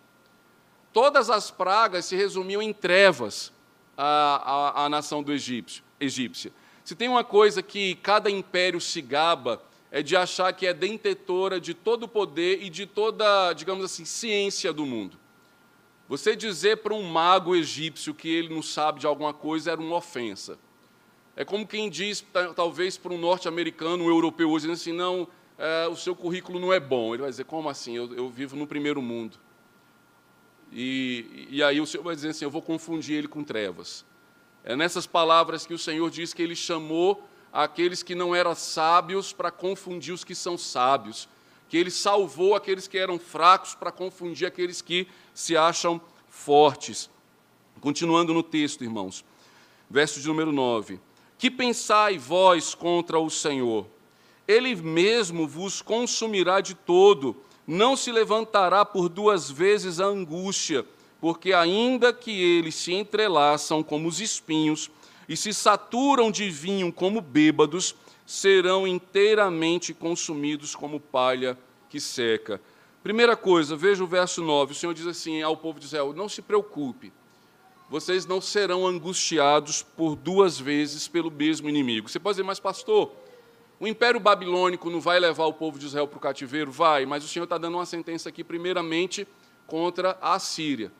[0.91, 3.53] Todas as pragas se resumiam em trevas
[3.97, 6.51] à, à, à nação do egípcio, egípcia.
[6.83, 9.61] Se tem uma coisa que cada império se gaba,
[9.91, 14.05] é de achar que é detentora de todo o poder e de toda, digamos assim,
[14.05, 15.17] ciência do mundo.
[16.07, 19.95] Você dizer para um mago egípcio que ele não sabe de alguma coisa era uma
[19.95, 20.57] ofensa.
[21.35, 25.95] É como quem diz, talvez, para um norte-americano, um europeu hoje, assim, não, é, o
[25.95, 27.13] seu currículo não é bom.
[27.13, 27.95] Ele vai dizer, como assim?
[27.95, 29.37] Eu, eu vivo no primeiro mundo.
[30.71, 34.05] E, e aí o Senhor vai dizer assim, eu vou confundir ele com trevas.
[34.69, 39.33] É nessas palavras que o Senhor diz que ele chamou aqueles que não eram sábios
[39.33, 41.27] para confundir os que são sábios,
[41.67, 47.09] que ele salvou aqueles que eram fracos para confundir aqueles que se acham fortes.
[47.81, 49.25] Continuando no texto, irmãos,
[49.89, 50.99] verso de número 9:
[51.35, 53.87] Que pensai vós contra o Senhor?
[54.47, 60.85] Ele mesmo vos consumirá de todo, não se levantará por duas vezes a angústia,
[61.19, 64.89] porque ainda que eles se entrelaçam como os espinhos,
[65.27, 67.95] e se saturam de vinho como bêbados,
[68.25, 71.57] serão inteiramente consumidos como palha
[71.89, 72.59] que seca.
[73.03, 74.71] Primeira coisa, veja o verso 9.
[74.71, 77.13] O Senhor diz assim ao povo de Israel: Não se preocupe,
[77.89, 82.09] vocês não serão angustiados por duas vezes pelo mesmo inimigo.
[82.09, 83.11] Você pode dizer, mas pastor,
[83.79, 86.71] o Império Babilônico não vai levar o povo de Israel para o cativeiro?
[86.71, 89.27] Vai, mas o Senhor está dando uma sentença aqui, primeiramente,
[89.65, 90.91] contra a Síria.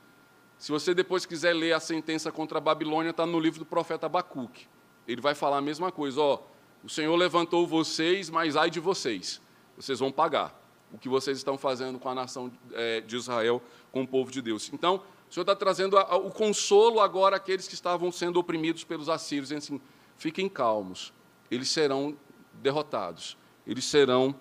[0.59, 4.07] Se você depois quiser ler a sentença contra a Babilônia, está no livro do profeta
[4.07, 4.67] Abacuque.
[5.07, 6.19] Ele vai falar a mesma coisa.
[6.19, 6.43] Ó,
[6.83, 9.41] o Senhor levantou vocês, mas ai de vocês.
[9.77, 10.53] Vocês vão pagar
[10.91, 14.41] o que vocês estão fazendo com a nação é, de Israel, com o povo de
[14.41, 14.69] Deus.
[14.73, 19.47] Então, o Senhor está trazendo o consolo agora àqueles que estavam sendo oprimidos pelos assírios,
[19.49, 19.81] dizendo assim:
[20.17, 21.13] fiquem calmos,
[21.49, 22.17] eles serão
[22.55, 24.35] derrotados, eles serão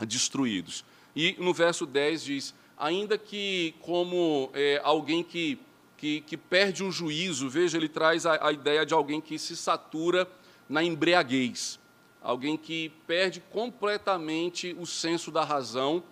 [0.00, 0.84] destruídos.
[1.14, 5.58] E no verso 10 diz: ainda que, como é, alguém que,
[5.96, 9.56] que, que, perde o juízo, veja, ele traz a, a ideia de alguém que se
[9.56, 10.28] satura
[10.68, 11.78] na embriaguez,
[12.22, 16.02] alguém que perde completamente o senso da razão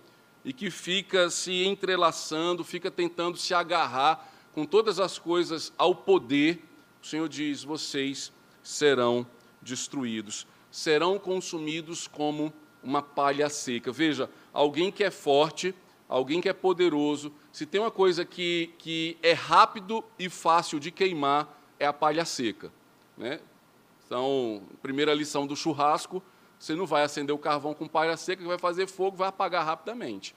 [0.45, 6.63] e que fica se entrelaçando, fica tentando se agarrar com todas as coisas ao poder,
[7.01, 9.25] o Senhor diz: vocês serão
[9.61, 12.53] destruídos, serão consumidos como
[12.83, 13.91] uma palha seca.
[13.91, 15.73] Veja, alguém que é forte,
[16.13, 20.91] alguém que é poderoso, se tem uma coisa que, que é rápido e fácil de
[20.91, 22.71] queimar, é a palha seca.
[23.17, 23.39] Né?
[24.05, 26.21] Então, primeira lição do churrasco,
[26.59, 29.65] você não vai acender o carvão com palha seca, que vai fazer fogo, vai apagar
[29.65, 30.35] rapidamente.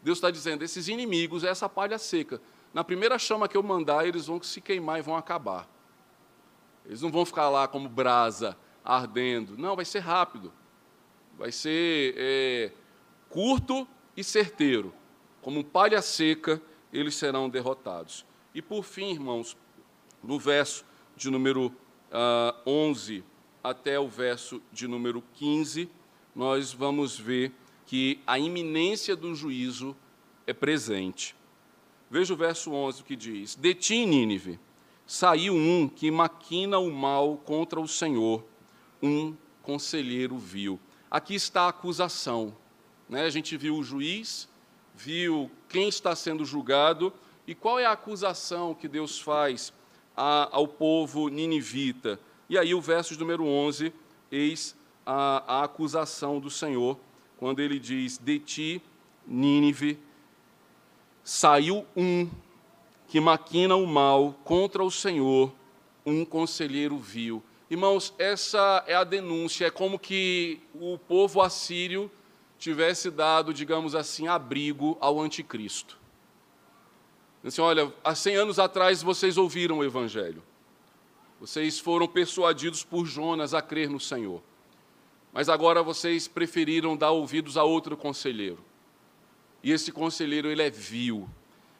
[0.00, 2.40] Deus está dizendo, esses inimigos é essa palha seca.
[2.72, 5.68] Na primeira chama que eu mandar, eles vão se queimar e vão acabar.
[6.84, 9.58] Eles não vão ficar lá como brasa, ardendo.
[9.58, 10.52] Não, vai ser rápido.
[11.36, 12.70] Vai ser é,
[13.28, 14.94] curto e certeiro.
[15.46, 16.60] Como palha seca,
[16.92, 18.26] eles serão derrotados.
[18.52, 19.56] E por fim, irmãos,
[20.20, 20.84] no verso
[21.16, 21.72] de número uh,
[22.10, 23.22] ah, 11
[23.62, 25.88] até o verso de número 15,
[26.34, 27.52] nós vamos ver
[27.86, 29.94] que a iminência do juízo
[30.48, 31.36] é presente.
[32.10, 34.58] Veja o verso 11 que diz: De ti, Nínive,
[35.06, 38.44] saiu um que maquina o mal contra o Senhor,
[39.00, 39.32] um
[39.62, 40.80] conselheiro vil.
[41.08, 42.52] Aqui está a acusação.
[43.08, 43.22] Né?
[43.22, 44.48] A gente viu o juiz,
[44.96, 47.12] viu quem está sendo julgado,
[47.46, 49.72] e qual é a acusação que Deus faz
[50.16, 52.18] a, ao povo ninivita?
[52.48, 53.92] E aí o verso número 11,
[54.32, 54.74] eis
[55.04, 56.98] a, a acusação do Senhor,
[57.36, 58.82] quando ele diz, de ti,
[59.26, 59.98] Nínive,
[61.22, 62.28] saiu um
[63.08, 65.52] que maquina o mal contra o Senhor,
[66.04, 67.42] um conselheiro vil.
[67.68, 72.10] Irmãos, essa é a denúncia, é como que o povo assírio
[72.58, 75.98] tivesse dado, digamos assim, abrigo ao anticristo.
[77.44, 80.42] Assim, olha, há 100 anos atrás vocês ouviram o evangelho.
[81.40, 84.42] Vocês foram persuadidos por Jonas a crer no Senhor.
[85.32, 88.58] Mas agora vocês preferiram dar ouvidos a outro conselheiro.
[89.62, 91.28] E esse conselheiro, ele é vil.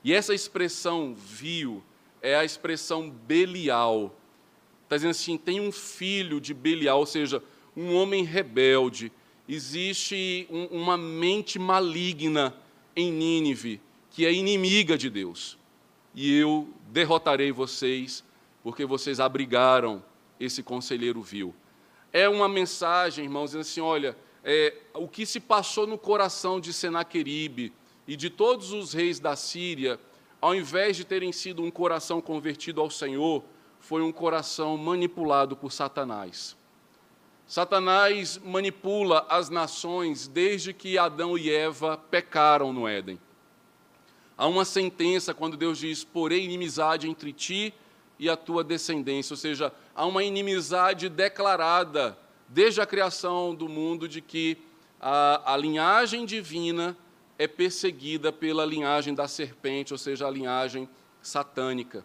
[0.04, 1.82] E essa expressão vil
[2.20, 4.14] é a expressão Belial.
[4.84, 7.42] Está dizendo assim: tem um filho de Belial, ou seja,
[7.76, 9.10] um homem rebelde.
[9.48, 12.54] Existe um, uma mente maligna
[12.94, 13.80] em Nínive,
[14.10, 15.56] que é inimiga de Deus.
[16.14, 18.24] E eu derrotarei vocês
[18.62, 20.02] porque vocês abrigaram
[20.40, 21.54] esse conselheiro vil.
[22.12, 26.72] É uma mensagem, irmãos, dizendo assim: olha, é, o que se passou no coração de
[26.72, 27.72] Senaqueribe
[28.08, 30.00] e de todos os reis da Síria,
[30.40, 33.44] ao invés de terem sido um coração convertido ao Senhor,
[33.78, 36.55] foi um coração manipulado por Satanás.
[37.46, 43.20] Satanás manipula as nações desde que Adão e Eva pecaram no Éden.
[44.36, 47.72] Há uma sentença quando Deus diz: Porém, inimizade entre ti
[48.18, 52.18] e a tua descendência, ou seja, há uma inimizade declarada
[52.48, 54.58] desde a criação do mundo de que
[55.00, 56.96] a, a linhagem divina
[57.38, 60.88] é perseguida pela linhagem da serpente, ou seja, a linhagem
[61.20, 62.04] satânica.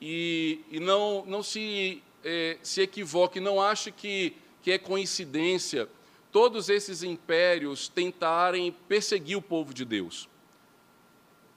[0.00, 4.34] E, e não, não se, é, se equivoque, não ache que,
[4.68, 5.88] que é coincidência
[6.30, 10.28] todos esses impérios tentarem perseguir o povo de Deus.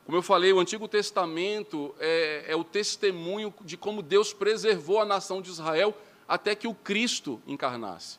[0.05, 5.03] Como eu falei, o Antigo Testamento é, é, o testemunho de como Deus preservou a
[5.03, 5.93] nação de Israel
[6.25, 8.17] até que o Cristo encarnasse.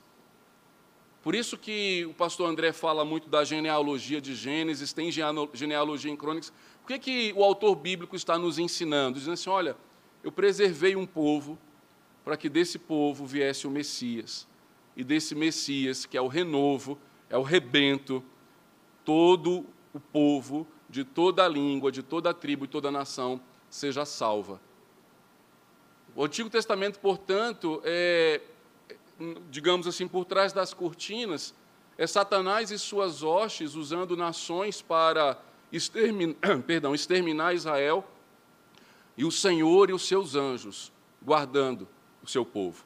[1.23, 6.17] Por isso que o pastor André fala muito da genealogia de Gênesis, tem genealogia em
[6.17, 6.53] Crônicas.
[6.85, 9.19] O que, que o autor bíblico está nos ensinando?
[9.19, 9.75] Dizendo assim: olha,
[10.23, 11.59] eu preservei um povo
[12.23, 14.52] para que desse povo viesse o Messias.
[14.97, 16.99] E desse Messias, que é o renovo,
[17.31, 18.23] é o rebento,
[19.05, 23.41] todo o povo de toda a língua, de toda a tribo e toda a nação
[23.71, 24.61] seja salva.
[26.15, 28.43] O Antigo Testamento, portanto, é,
[29.51, 31.55] digamos assim, por trás das cortinas,
[31.97, 35.39] é Satanás e suas hostes usando nações para
[36.67, 38.07] perdão, exterminar Israel
[39.17, 41.89] e o Senhor e os seus anjos guardando
[42.23, 42.85] o seu povo.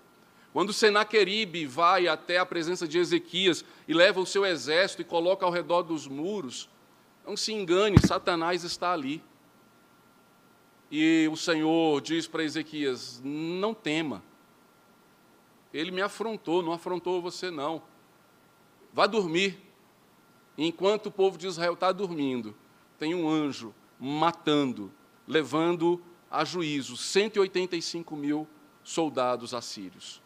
[0.57, 5.45] Quando Senaqueribe vai até a presença de Ezequias e leva o seu exército e coloca
[5.45, 6.67] ao redor dos muros,
[7.27, 9.23] não se engane, Satanás está ali.
[10.91, 14.23] E o Senhor diz para Ezequias: Não tema.
[15.75, 17.83] Ele me afrontou, não afrontou você, não.
[18.95, 19.61] Vá dormir.
[20.57, 22.57] Enquanto o povo de Israel está dormindo,
[22.99, 24.91] tem um anjo matando,
[25.29, 28.49] levando a juízo 185 mil
[28.83, 30.25] soldados assírios.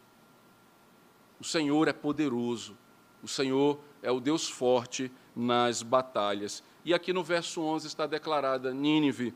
[1.41, 2.77] O Senhor é poderoso,
[3.23, 6.61] o Senhor é o Deus forte nas batalhas.
[6.85, 9.33] E aqui no verso 11 está declarada: Nínive,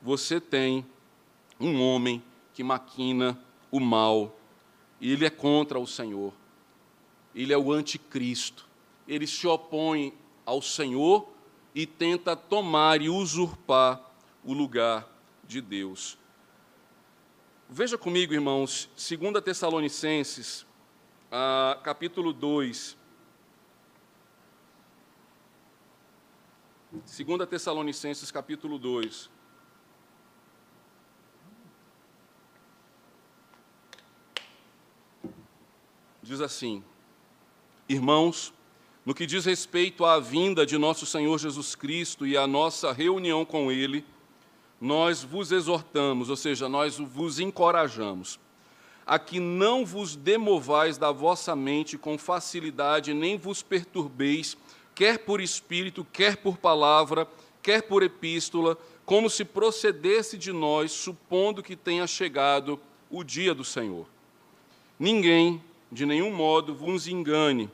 [0.00, 0.86] você tem
[1.58, 2.22] um homem
[2.54, 3.36] que maquina
[3.68, 4.38] o mal,
[5.00, 6.32] e ele é contra o Senhor,
[7.34, 8.68] ele é o anticristo,
[9.08, 10.14] ele se opõe
[10.46, 11.28] ao Senhor
[11.74, 14.00] e tenta tomar e usurpar
[14.44, 15.04] o lugar
[15.42, 16.16] de Deus.
[17.68, 20.69] Veja comigo, irmãos, 2 Tessalonicenses,
[21.30, 22.96] ah, capítulo 2.
[26.92, 29.30] 2 Tessalonicenses, capítulo 2.
[36.22, 36.82] Diz assim:
[37.88, 38.52] Irmãos,
[39.04, 43.44] no que diz respeito à vinda de nosso Senhor Jesus Cristo e à nossa reunião
[43.44, 44.04] com Ele,
[44.80, 48.38] nós vos exortamos, ou seja, nós vos encorajamos,
[49.10, 54.56] a que não vos demovais da vossa mente com facilidade, nem vos perturbeis
[54.94, 57.26] quer por espírito, quer por palavra,
[57.60, 62.78] quer por epístola, como se procedesse de nós, supondo que tenha chegado
[63.10, 64.06] o dia do Senhor.
[64.96, 67.68] Ninguém, de nenhum modo, vos engane,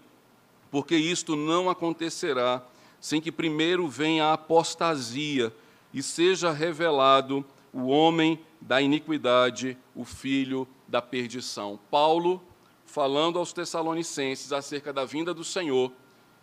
[0.70, 2.64] porque isto não acontecerá
[2.98, 5.52] sem que primeiro venha a apostasia
[5.92, 11.78] e seja revelado o homem da iniquidade, o filho da perdição.
[11.90, 12.42] Paulo,
[12.84, 15.92] falando aos Tessalonicenses acerca da vinda do Senhor,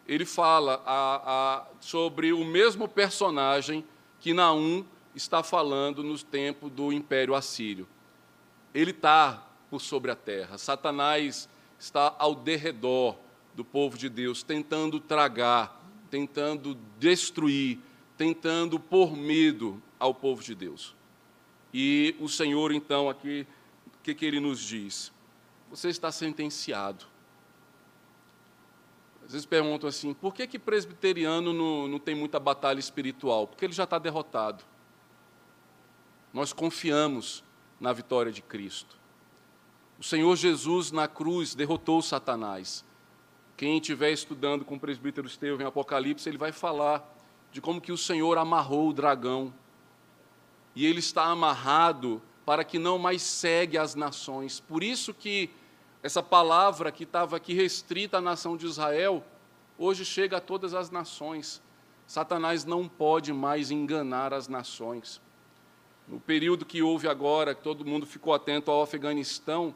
[0.07, 3.85] ele fala a, a, sobre o mesmo personagem
[4.19, 4.85] que Naum
[5.15, 7.87] está falando no tempo do Império Assírio.
[8.73, 10.57] Ele está por sobre a terra.
[10.57, 11.47] Satanás
[11.79, 13.15] está ao derredor
[13.55, 17.79] do povo de Deus, tentando tragar, tentando destruir,
[18.17, 20.95] tentando pôr medo ao povo de Deus.
[21.73, 23.47] E o Senhor, então, aqui,
[24.03, 25.13] o que, que ele nos diz?
[25.69, 27.05] Você está sentenciado.
[29.23, 33.47] Às vezes perguntam assim: por que, que presbiteriano não, não tem muita batalha espiritual?
[33.47, 34.61] Porque ele já está derrotado.
[36.33, 37.45] Nós confiamos
[37.79, 38.99] na vitória de Cristo.
[39.97, 42.83] O Senhor Jesus na cruz derrotou Satanás.
[43.55, 47.09] Quem estiver estudando com o presbítero Estevão em Apocalipse, ele vai falar
[47.53, 49.53] de como que o Senhor amarrou o dragão.
[50.75, 54.59] E ele está amarrado para que não mais segue as nações.
[54.59, 55.49] Por isso que
[56.01, 59.23] essa palavra que estava aqui restrita à nação de Israel,
[59.77, 61.61] hoje chega a todas as nações.
[62.05, 65.21] Satanás não pode mais enganar as nações.
[66.05, 69.73] No período que houve agora, que todo mundo ficou atento ao Afeganistão,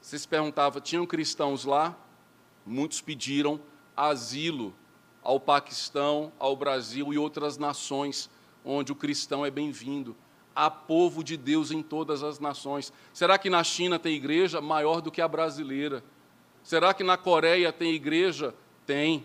[0.00, 1.96] você se perguntava, tinham cristãos lá?
[2.66, 3.60] Muitos pediram
[3.96, 4.74] asilo
[5.22, 8.28] ao Paquistão, ao Brasil e outras nações
[8.64, 10.16] onde o cristão é bem-vindo
[10.58, 12.92] há povo de Deus em todas as nações.
[13.12, 16.02] Será que na China tem igreja maior do que a brasileira?
[16.64, 18.52] Será que na Coreia tem igreja?
[18.84, 19.24] Tem.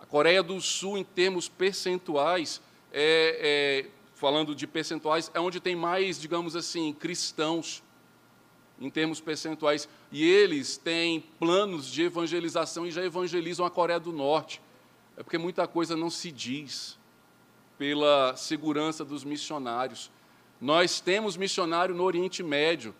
[0.00, 5.76] A Coreia do Sul, em termos percentuais, é, é, falando de percentuais, é onde tem
[5.76, 7.82] mais, digamos assim, cristãos,
[8.80, 9.86] em termos percentuais.
[10.10, 14.62] E eles têm planos de evangelização e já evangelizam a Coreia do Norte.
[15.14, 16.98] É porque muita coisa não se diz
[17.76, 20.10] pela segurança dos missionários.
[20.64, 22.94] Nós temos missionário no Oriente Médio,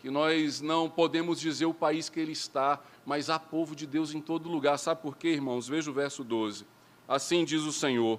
[0.00, 4.12] que nós não podemos dizer o país que ele está, mas há povo de Deus
[4.12, 4.76] em todo lugar.
[4.76, 5.68] Sabe por quê, irmãos?
[5.68, 6.66] Veja o verso 12.
[7.06, 8.18] Assim diz o Senhor: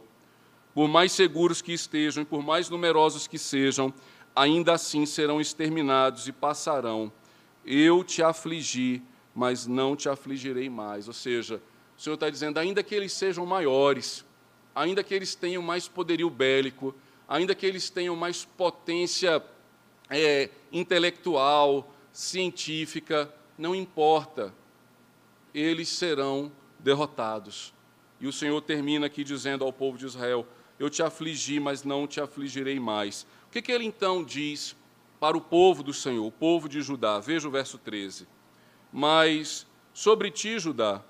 [0.73, 3.93] Por mais seguros que estejam e por mais numerosos que sejam,
[4.33, 7.11] ainda assim serão exterminados e passarão.
[7.65, 9.01] Eu te afligi,
[9.35, 11.09] mas não te afligirei mais.
[11.09, 11.61] Ou seja,
[11.97, 14.23] o Senhor está dizendo, ainda que eles sejam maiores,
[14.73, 16.95] ainda que eles tenham mais poderio bélico,
[17.27, 19.43] ainda que eles tenham mais potência
[20.09, 24.53] é, intelectual, científica, não importa,
[25.53, 27.73] eles serão derrotados.
[28.19, 30.47] E o Senhor termina aqui dizendo ao povo de Israel:
[30.79, 33.23] Eu te afligi, mas não te afligirei mais.
[33.47, 34.75] O que, que ele então diz
[35.19, 37.19] para o povo do Senhor, o povo de Judá?
[37.19, 38.27] Veja o verso 13.
[38.91, 41.03] Mas sobre ti, Judá,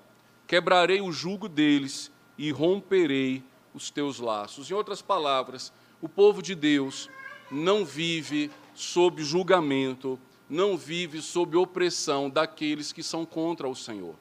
[0.46, 3.42] quebrarei o jugo deles e romperei
[3.74, 4.70] os teus laços.
[4.70, 7.08] Em outras palavras, o povo de Deus
[7.50, 10.18] não vive sob julgamento,
[10.48, 14.14] não vive sob opressão daqueles que são contra o Senhor.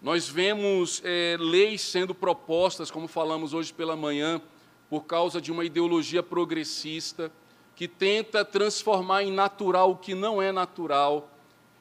[0.00, 4.40] Nós vemos é, leis sendo propostas, como falamos hoje pela manhã,
[4.88, 7.32] por causa de uma ideologia progressista
[7.74, 11.30] que tenta transformar em natural o que não é natural.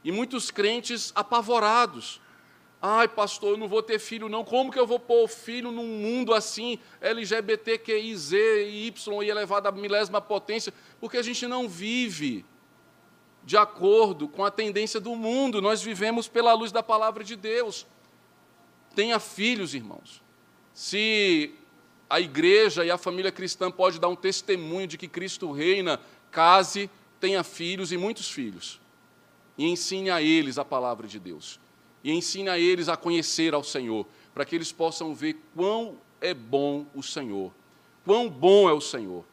[0.03, 2.19] E muitos crentes apavorados.
[2.85, 4.43] Ai, pastor, eu não vou ter filho, não.
[4.43, 10.19] Como que eu vou pôr filho num mundo assim, LGBTQIZ, Y e elevado à milésima
[10.19, 10.73] potência?
[10.99, 12.45] Porque a gente não vive
[13.41, 17.87] de acordo com a tendência do mundo, nós vivemos pela luz da palavra de Deus.
[18.93, 20.21] Tenha filhos, irmãos.
[20.73, 21.55] Se
[22.09, 26.89] a igreja e a família cristã pode dar um testemunho de que Cristo reina, case,
[27.17, 28.81] tenha filhos e muitos filhos.
[29.57, 31.62] E ensine a eles a palavra de Deus.
[32.03, 36.33] E ensine a eles a conhecer ao Senhor, para que eles possam ver quão é
[36.33, 37.51] bom o Senhor,
[38.03, 39.23] quão bom é o Senhor,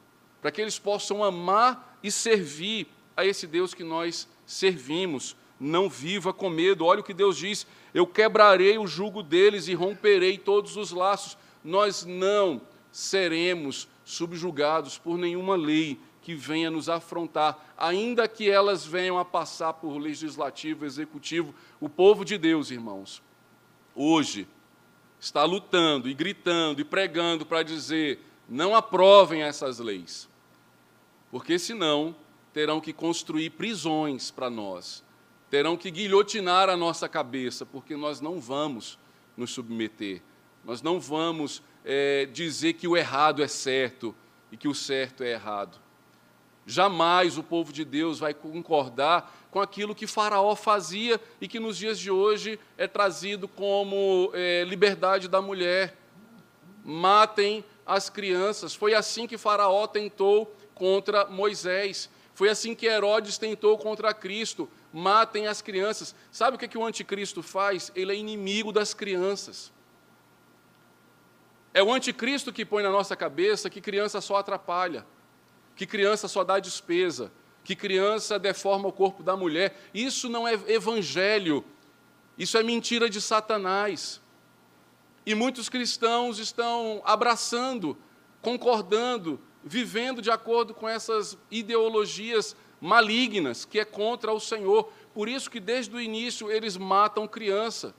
[0.40, 5.36] para que eles possam amar e servir a esse Deus que nós servimos.
[5.58, 6.86] Não viva com medo.
[6.86, 11.36] Olha o que Deus diz: Eu quebrarei o jugo deles e romperei todos os laços.
[11.62, 19.18] Nós não seremos subjugados por nenhuma lei que venha nos afrontar, ainda que elas venham
[19.18, 21.54] a passar por legislativo, executivo.
[21.80, 23.22] O povo de Deus, irmãos,
[23.94, 24.46] hoje
[25.18, 30.28] está lutando e gritando e pregando para dizer: não aprovem essas leis,
[31.30, 32.14] porque senão
[32.52, 35.04] terão que construir prisões para nós,
[35.48, 38.98] terão que guilhotinar a nossa cabeça, porque nós não vamos
[39.36, 40.22] nos submeter,
[40.64, 44.14] nós não vamos é, dizer que o errado é certo
[44.50, 45.80] e que o certo é errado.
[46.70, 51.76] Jamais o povo de Deus vai concordar com aquilo que Faraó fazia e que nos
[51.76, 55.96] dias de hoje é trazido como é, liberdade da mulher.
[56.84, 58.72] Matem as crianças.
[58.72, 62.08] Foi assim que Faraó tentou contra Moisés.
[62.34, 66.14] Foi assim que Herodes tentou contra Cristo: matem as crianças.
[66.30, 67.90] Sabe o que, que o anticristo faz?
[67.96, 69.72] Ele é inimigo das crianças.
[71.74, 75.04] É o anticristo que põe na nossa cabeça que criança só atrapalha,
[75.80, 77.32] que criança só dá despesa,
[77.64, 79.80] que criança deforma o corpo da mulher.
[79.94, 81.64] Isso não é evangelho,
[82.36, 84.20] isso é mentira de Satanás.
[85.24, 87.96] E muitos cristãos estão abraçando,
[88.42, 94.92] concordando, vivendo de acordo com essas ideologias malignas que é contra o Senhor.
[95.14, 97.94] Por isso que desde o início eles matam criança.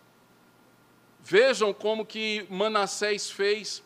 [1.19, 3.83] Vejam como que Manassés fez.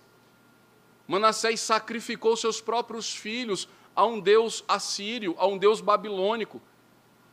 [1.07, 6.61] Manassés sacrificou seus próprios filhos a um deus assírio, a um deus babilônico.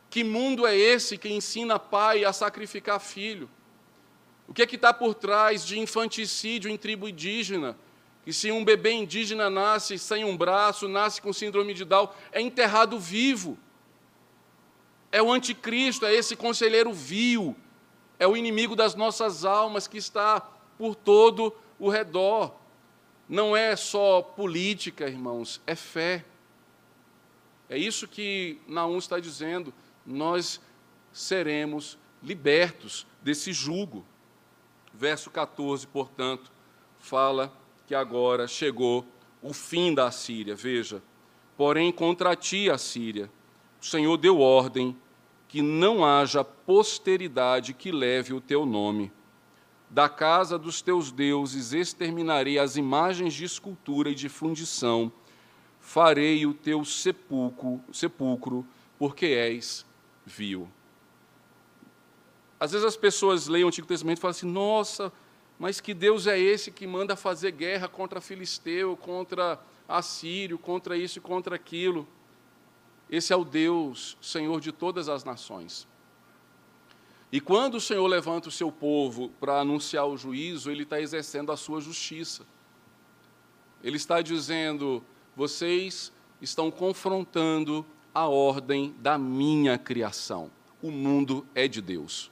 [0.09, 3.49] Que mundo é esse que ensina pai a sacrificar filho?
[4.47, 7.77] O que é que está por trás de infanticídio em tribo indígena?
[8.23, 12.41] que se um bebê indígena nasce sem um braço, nasce com síndrome de Down, é
[12.41, 13.57] enterrado vivo.
[15.11, 17.55] É o anticristo, é esse conselheiro vil,
[18.17, 20.39] é o inimigo das nossas almas que está
[20.77, 22.55] por todo o redor.
[23.27, 26.23] Não é só política, irmãos, é fé.
[27.69, 29.73] É isso que Naum está dizendo.
[30.05, 30.61] Nós
[31.11, 34.05] seremos libertos desse jugo.
[34.93, 36.51] Verso 14, portanto,
[36.99, 37.51] fala
[37.87, 39.05] que agora chegou
[39.41, 40.55] o fim da Síria.
[40.55, 41.01] Veja,
[41.57, 43.29] porém contra ti, a Síria,
[43.81, 44.95] o Senhor deu ordem
[45.47, 49.11] que não haja posteridade que leve o teu nome.
[49.89, 55.11] Da casa dos teus deuses exterminarei as imagens de escultura e de fundição,
[55.83, 58.65] farei o teu sepulcro, sepulcro
[58.97, 59.85] porque és
[60.25, 60.69] vil.
[62.57, 65.11] Às vezes as pessoas leem o Antigo Testamento e falam assim: nossa,
[65.59, 71.19] mas que Deus é esse que manda fazer guerra contra Filisteu, contra Assírio, contra isso
[71.19, 72.07] e contra aquilo?
[73.09, 75.85] Esse é o Deus, Senhor de todas as nações.
[77.29, 81.51] E quando o Senhor levanta o seu povo para anunciar o juízo, ele está exercendo
[81.51, 82.45] a sua justiça.
[83.83, 85.03] Ele está dizendo:
[85.35, 86.11] vocês
[86.41, 90.51] estão confrontando a ordem da minha criação.
[90.81, 92.31] O mundo é de Deus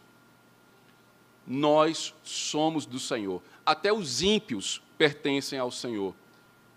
[1.45, 3.41] nós somos do Senhor.
[3.65, 6.15] Até os ímpios pertencem ao Senhor.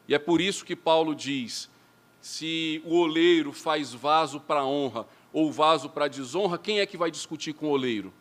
[0.08, 1.70] E é por isso que Paulo diz:
[2.20, 7.10] se o oleiro faz vaso para honra ou vaso para desonra, quem é que vai
[7.10, 8.12] discutir com o oleiro?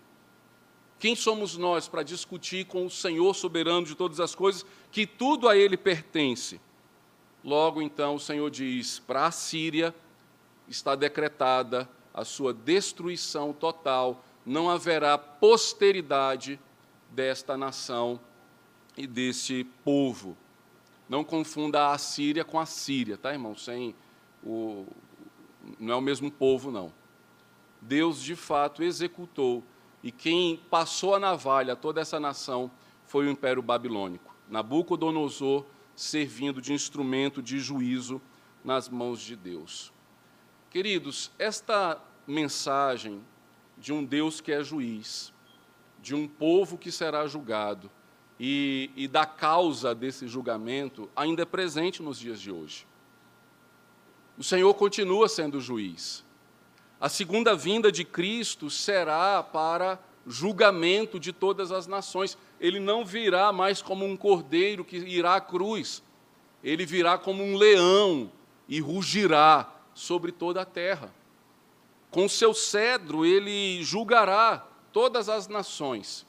[0.99, 5.49] Quem somos nós para discutir com o Senhor soberano de todas as coisas, que tudo
[5.49, 6.62] a Ele pertence?
[7.44, 9.94] Logo então o Senhor diz: para a Síria
[10.68, 16.60] está decretada a sua destruição total não haverá posteridade
[17.10, 18.20] desta nação
[18.98, 20.38] e desse povo.
[21.08, 23.56] Não confunda a Síria com a Síria, tá, irmão?
[23.56, 23.96] Sem
[24.44, 24.86] o,
[25.80, 26.94] não é o mesmo povo, não.
[27.82, 29.64] Deus de fato executou,
[30.02, 32.72] e quem passou a navalha a toda essa nação
[33.06, 34.34] foi o Império Babilônico.
[34.50, 35.66] Nabucodonosor
[35.96, 38.22] servindo de instrumento de juízo
[38.64, 39.94] nas mãos de Deus.
[40.70, 43.24] Queridos, esta mensagem
[43.78, 45.34] de um Deus que é juiz,
[46.02, 47.91] de um povo que será julgado
[48.39, 52.88] e, e da causa desse julgamento ainda é presente nos dias de hoje.
[54.38, 56.26] O Senhor continua sendo juiz.
[57.00, 62.38] A segunda vinda de Cristo será para julgamento de todas as nações.
[62.59, 66.01] Ele não virá mais como um cordeiro que irá à cruz.
[66.63, 68.32] Ele virá como um leão
[68.67, 71.13] e rugirá sobre toda a terra.
[72.09, 76.26] Com seu cedro ele julgará todas as nações.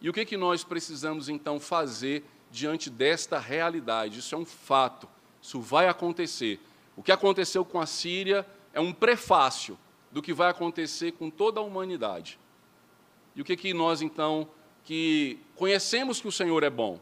[0.00, 4.20] E o que, que nós precisamos então fazer diante desta realidade?
[4.20, 5.08] Isso é um fato,
[5.42, 6.60] isso vai acontecer.
[6.96, 9.78] O que aconteceu com a Síria é um prefácio
[10.12, 12.38] do que vai acontecer com toda a humanidade.
[13.36, 14.48] E o que, que nós então,
[14.82, 16.98] que conhecemos que o Senhor é bom,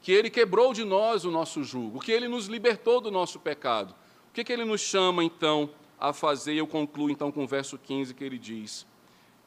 [0.00, 3.94] que Ele quebrou de nós o nosso jugo, que Ele nos libertou do nosso pecado,
[4.28, 6.54] o que, que Ele nos chama então a fazer?
[6.54, 8.86] Eu concluo então com o verso 15 que ele diz: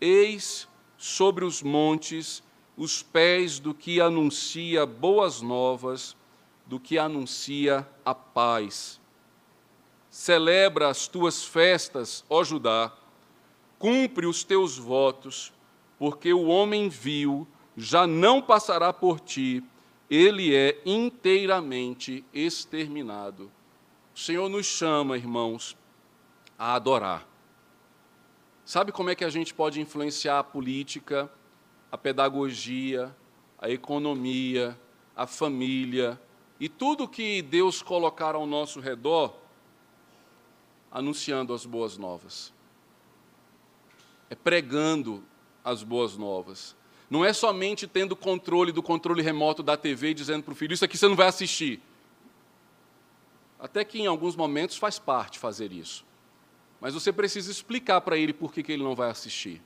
[0.01, 0.67] Eis
[0.97, 2.43] sobre os montes
[2.78, 6.15] os pés do que anuncia boas novas,
[6.65, 8.99] do que anuncia a paz.
[10.09, 12.91] Celebra as tuas festas, ó Judá,
[13.80, 15.53] cumpre os teus votos,
[15.97, 19.63] porque o homem vil já não passará por ti,
[20.09, 23.51] ele é inteiramente exterminado.
[24.13, 25.75] O Senhor nos chama, irmãos,
[26.57, 27.27] a adorar.
[28.63, 31.31] Sabe como é que a gente pode influenciar a política,
[31.91, 33.15] a pedagogia,
[33.59, 34.79] a economia,
[35.15, 36.19] a família
[36.59, 39.35] e tudo que Deus colocar ao nosso redor,
[40.91, 42.53] anunciando as boas novas.
[44.29, 45.23] É pregando
[45.66, 46.76] as boas novas.
[47.09, 50.74] Não é somente tendo controle do controle remoto da TV e dizendo para o filho:
[50.74, 51.82] Isso aqui você não vai assistir.
[53.59, 56.05] Até que em alguns momentos faz parte fazer isso.
[56.80, 59.61] Mas você precisa explicar para ele por que, que ele não vai assistir.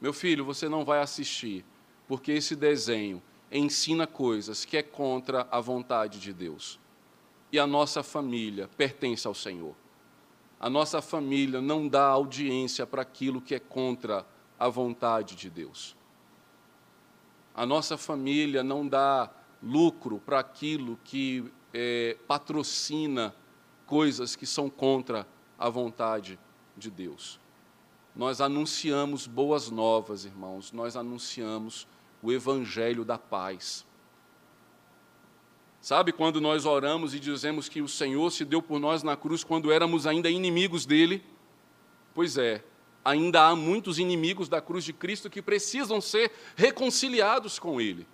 [0.00, 1.64] Meu filho, você não vai assistir,
[2.08, 6.78] porque esse desenho ensina coisas que é contra a vontade de Deus.
[7.52, 9.74] E a nossa família pertence ao Senhor.
[10.58, 14.24] A nossa família não dá audiência para aquilo que é contra a
[14.68, 15.96] vontade de Deus.
[17.54, 19.30] A nossa família não dá
[19.62, 23.34] lucro para aquilo que é, patrocina
[23.86, 25.26] coisas que são contra
[25.58, 26.38] a vontade
[26.76, 27.40] de Deus.
[28.14, 31.86] Nós anunciamos boas novas, irmãos, nós anunciamos
[32.22, 33.84] o evangelho da paz.
[35.80, 39.44] Sabe quando nós oramos e dizemos que o Senhor se deu por nós na cruz
[39.44, 41.22] quando éramos ainda inimigos dele?
[42.14, 42.64] Pois é,
[43.04, 48.06] ainda há muitos inimigos da cruz de Cristo que precisam ser reconciliados com ele.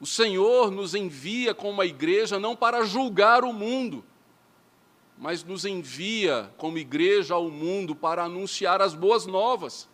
[0.00, 4.04] O Senhor nos envia como igreja não para julgar o mundo,
[5.18, 9.86] mas nos envia como igreja ao mundo para anunciar as boas novas.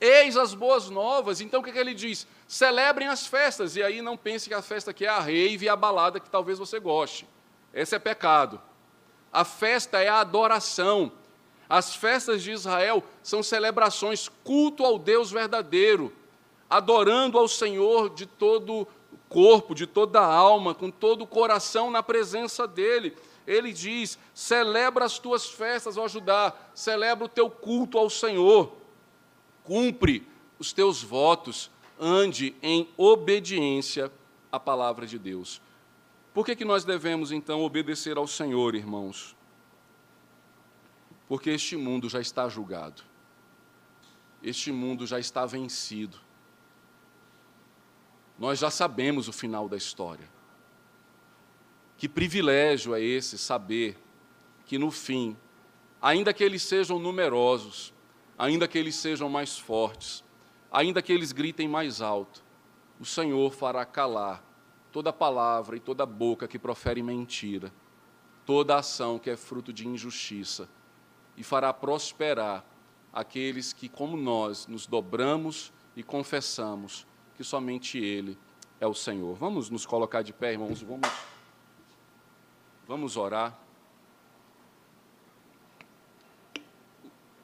[0.00, 1.40] Eis as boas novas.
[1.40, 2.26] Então o que, que ele diz?
[2.46, 3.76] Celebrem as festas.
[3.76, 6.30] E aí não pense que a festa aqui é a rave e a balada que
[6.30, 7.28] talvez você goste.
[7.74, 8.60] Esse é pecado.
[9.30, 11.12] A festa é a adoração.
[11.68, 16.12] As festas de Israel são celebrações, culto ao Deus verdadeiro,
[16.68, 21.90] adorando ao Senhor de todo o corpo, de toda a alma, com todo o coração
[21.90, 23.14] na presença dEle
[23.48, 28.76] ele diz: celebra as tuas festas, ó Judá, celebra o teu culto ao Senhor,
[29.64, 34.12] cumpre os teus votos, ande em obediência
[34.52, 35.62] à palavra de Deus.
[36.34, 39.34] Por que, que nós devemos então obedecer ao Senhor, irmãos?
[41.28, 43.02] Porque este mundo já está julgado,
[44.42, 46.18] este mundo já está vencido.
[48.38, 50.28] Nós já sabemos o final da história.
[51.96, 53.98] Que privilégio é esse saber
[54.64, 55.36] que no fim,
[56.00, 57.92] ainda que eles sejam numerosos,
[58.38, 60.24] ainda que eles sejam mais fortes,
[60.70, 62.44] ainda que eles gritem mais alto,
[63.00, 64.44] o Senhor fará calar
[64.92, 67.72] toda palavra e toda boca que profere mentira,
[68.46, 70.68] toda ação que é fruto de injustiça,
[71.38, 72.64] e fará prosperar
[73.12, 78.36] aqueles que, como nós, nos dobramos e confessamos que somente Ele
[78.80, 79.36] é o Senhor.
[79.36, 81.08] Vamos nos colocar de pé, irmãos, vamos.
[82.88, 83.56] Vamos orar.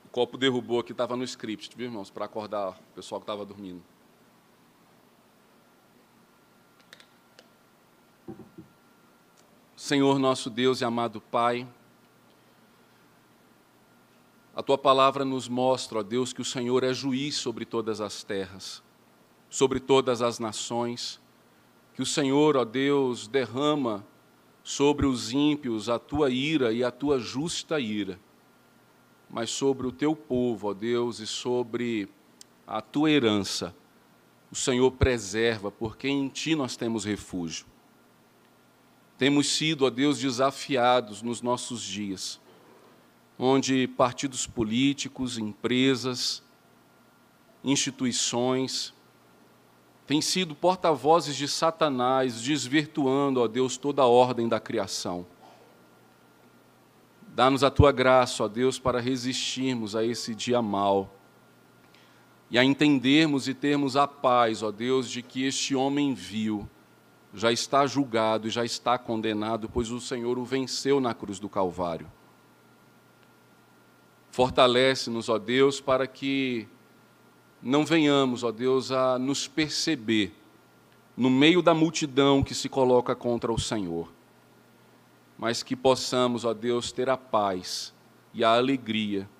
[0.04, 2.10] O copo derrubou aqui, estava no script, viu, irmãos?
[2.10, 3.82] Para acordar o pessoal que estava dormindo.
[9.76, 11.68] Senhor nosso Deus e amado Pai,
[14.56, 18.22] A tua palavra nos mostra, ó Deus, que o Senhor é juiz sobre todas as
[18.22, 18.82] terras,
[19.50, 21.20] sobre todas as nações,
[21.92, 24.06] que o Senhor, ó Deus, derrama
[24.62, 28.18] sobre os ímpios a tua ira e a tua justa ira,
[29.28, 32.08] mas sobre o teu povo, ó Deus, e sobre
[32.64, 33.74] a tua herança,
[34.52, 37.66] o Senhor preserva, porque em ti nós temos refúgio.
[39.18, 42.40] Temos sido, ó Deus, desafiados nos nossos dias
[43.38, 46.42] onde partidos políticos, empresas,
[47.62, 48.94] instituições
[50.06, 55.26] têm sido porta-vozes de Satanás, desvirtuando, ó Deus, toda a ordem da criação.
[57.34, 61.12] Dá-nos a tua graça, ó Deus, para resistirmos a esse dia mal
[62.50, 66.68] e a entendermos e termos a paz, ó Deus, de que este homem vil
[67.32, 71.48] já está julgado e já está condenado, pois o Senhor o venceu na cruz do
[71.48, 72.06] Calvário.
[74.34, 76.66] Fortalece-nos, ó Deus, para que
[77.62, 80.34] não venhamos, ó Deus, a nos perceber
[81.16, 84.12] no meio da multidão que se coloca contra o Senhor,
[85.38, 87.94] mas que possamos, ó Deus, ter a paz
[88.34, 89.30] e a alegria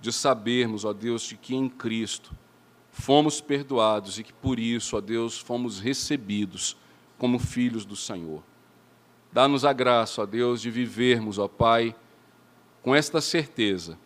[0.00, 2.34] de sabermos, ó Deus, de que em Cristo
[2.90, 6.76] fomos perdoados e que por isso, ó Deus, fomos recebidos
[7.16, 8.42] como filhos do Senhor.
[9.30, 11.94] Dá-nos a graça, ó Deus, de vivermos, ó Pai,
[12.82, 13.96] com esta certeza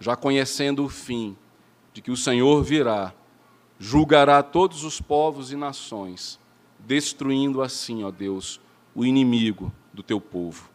[0.00, 1.36] já conhecendo o fim,
[1.92, 3.14] de que o Senhor virá,
[3.78, 6.40] julgará todos os povos e nações,
[6.78, 8.60] destruindo assim, ó Deus,
[8.94, 10.70] o inimigo do teu povo.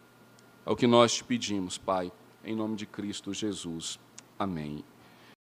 [0.66, 2.12] É o que nós te pedimos, Pai,
[2.44, 4.00] em nome de Cristo Jesus.
[4.38, 4.84] Amém.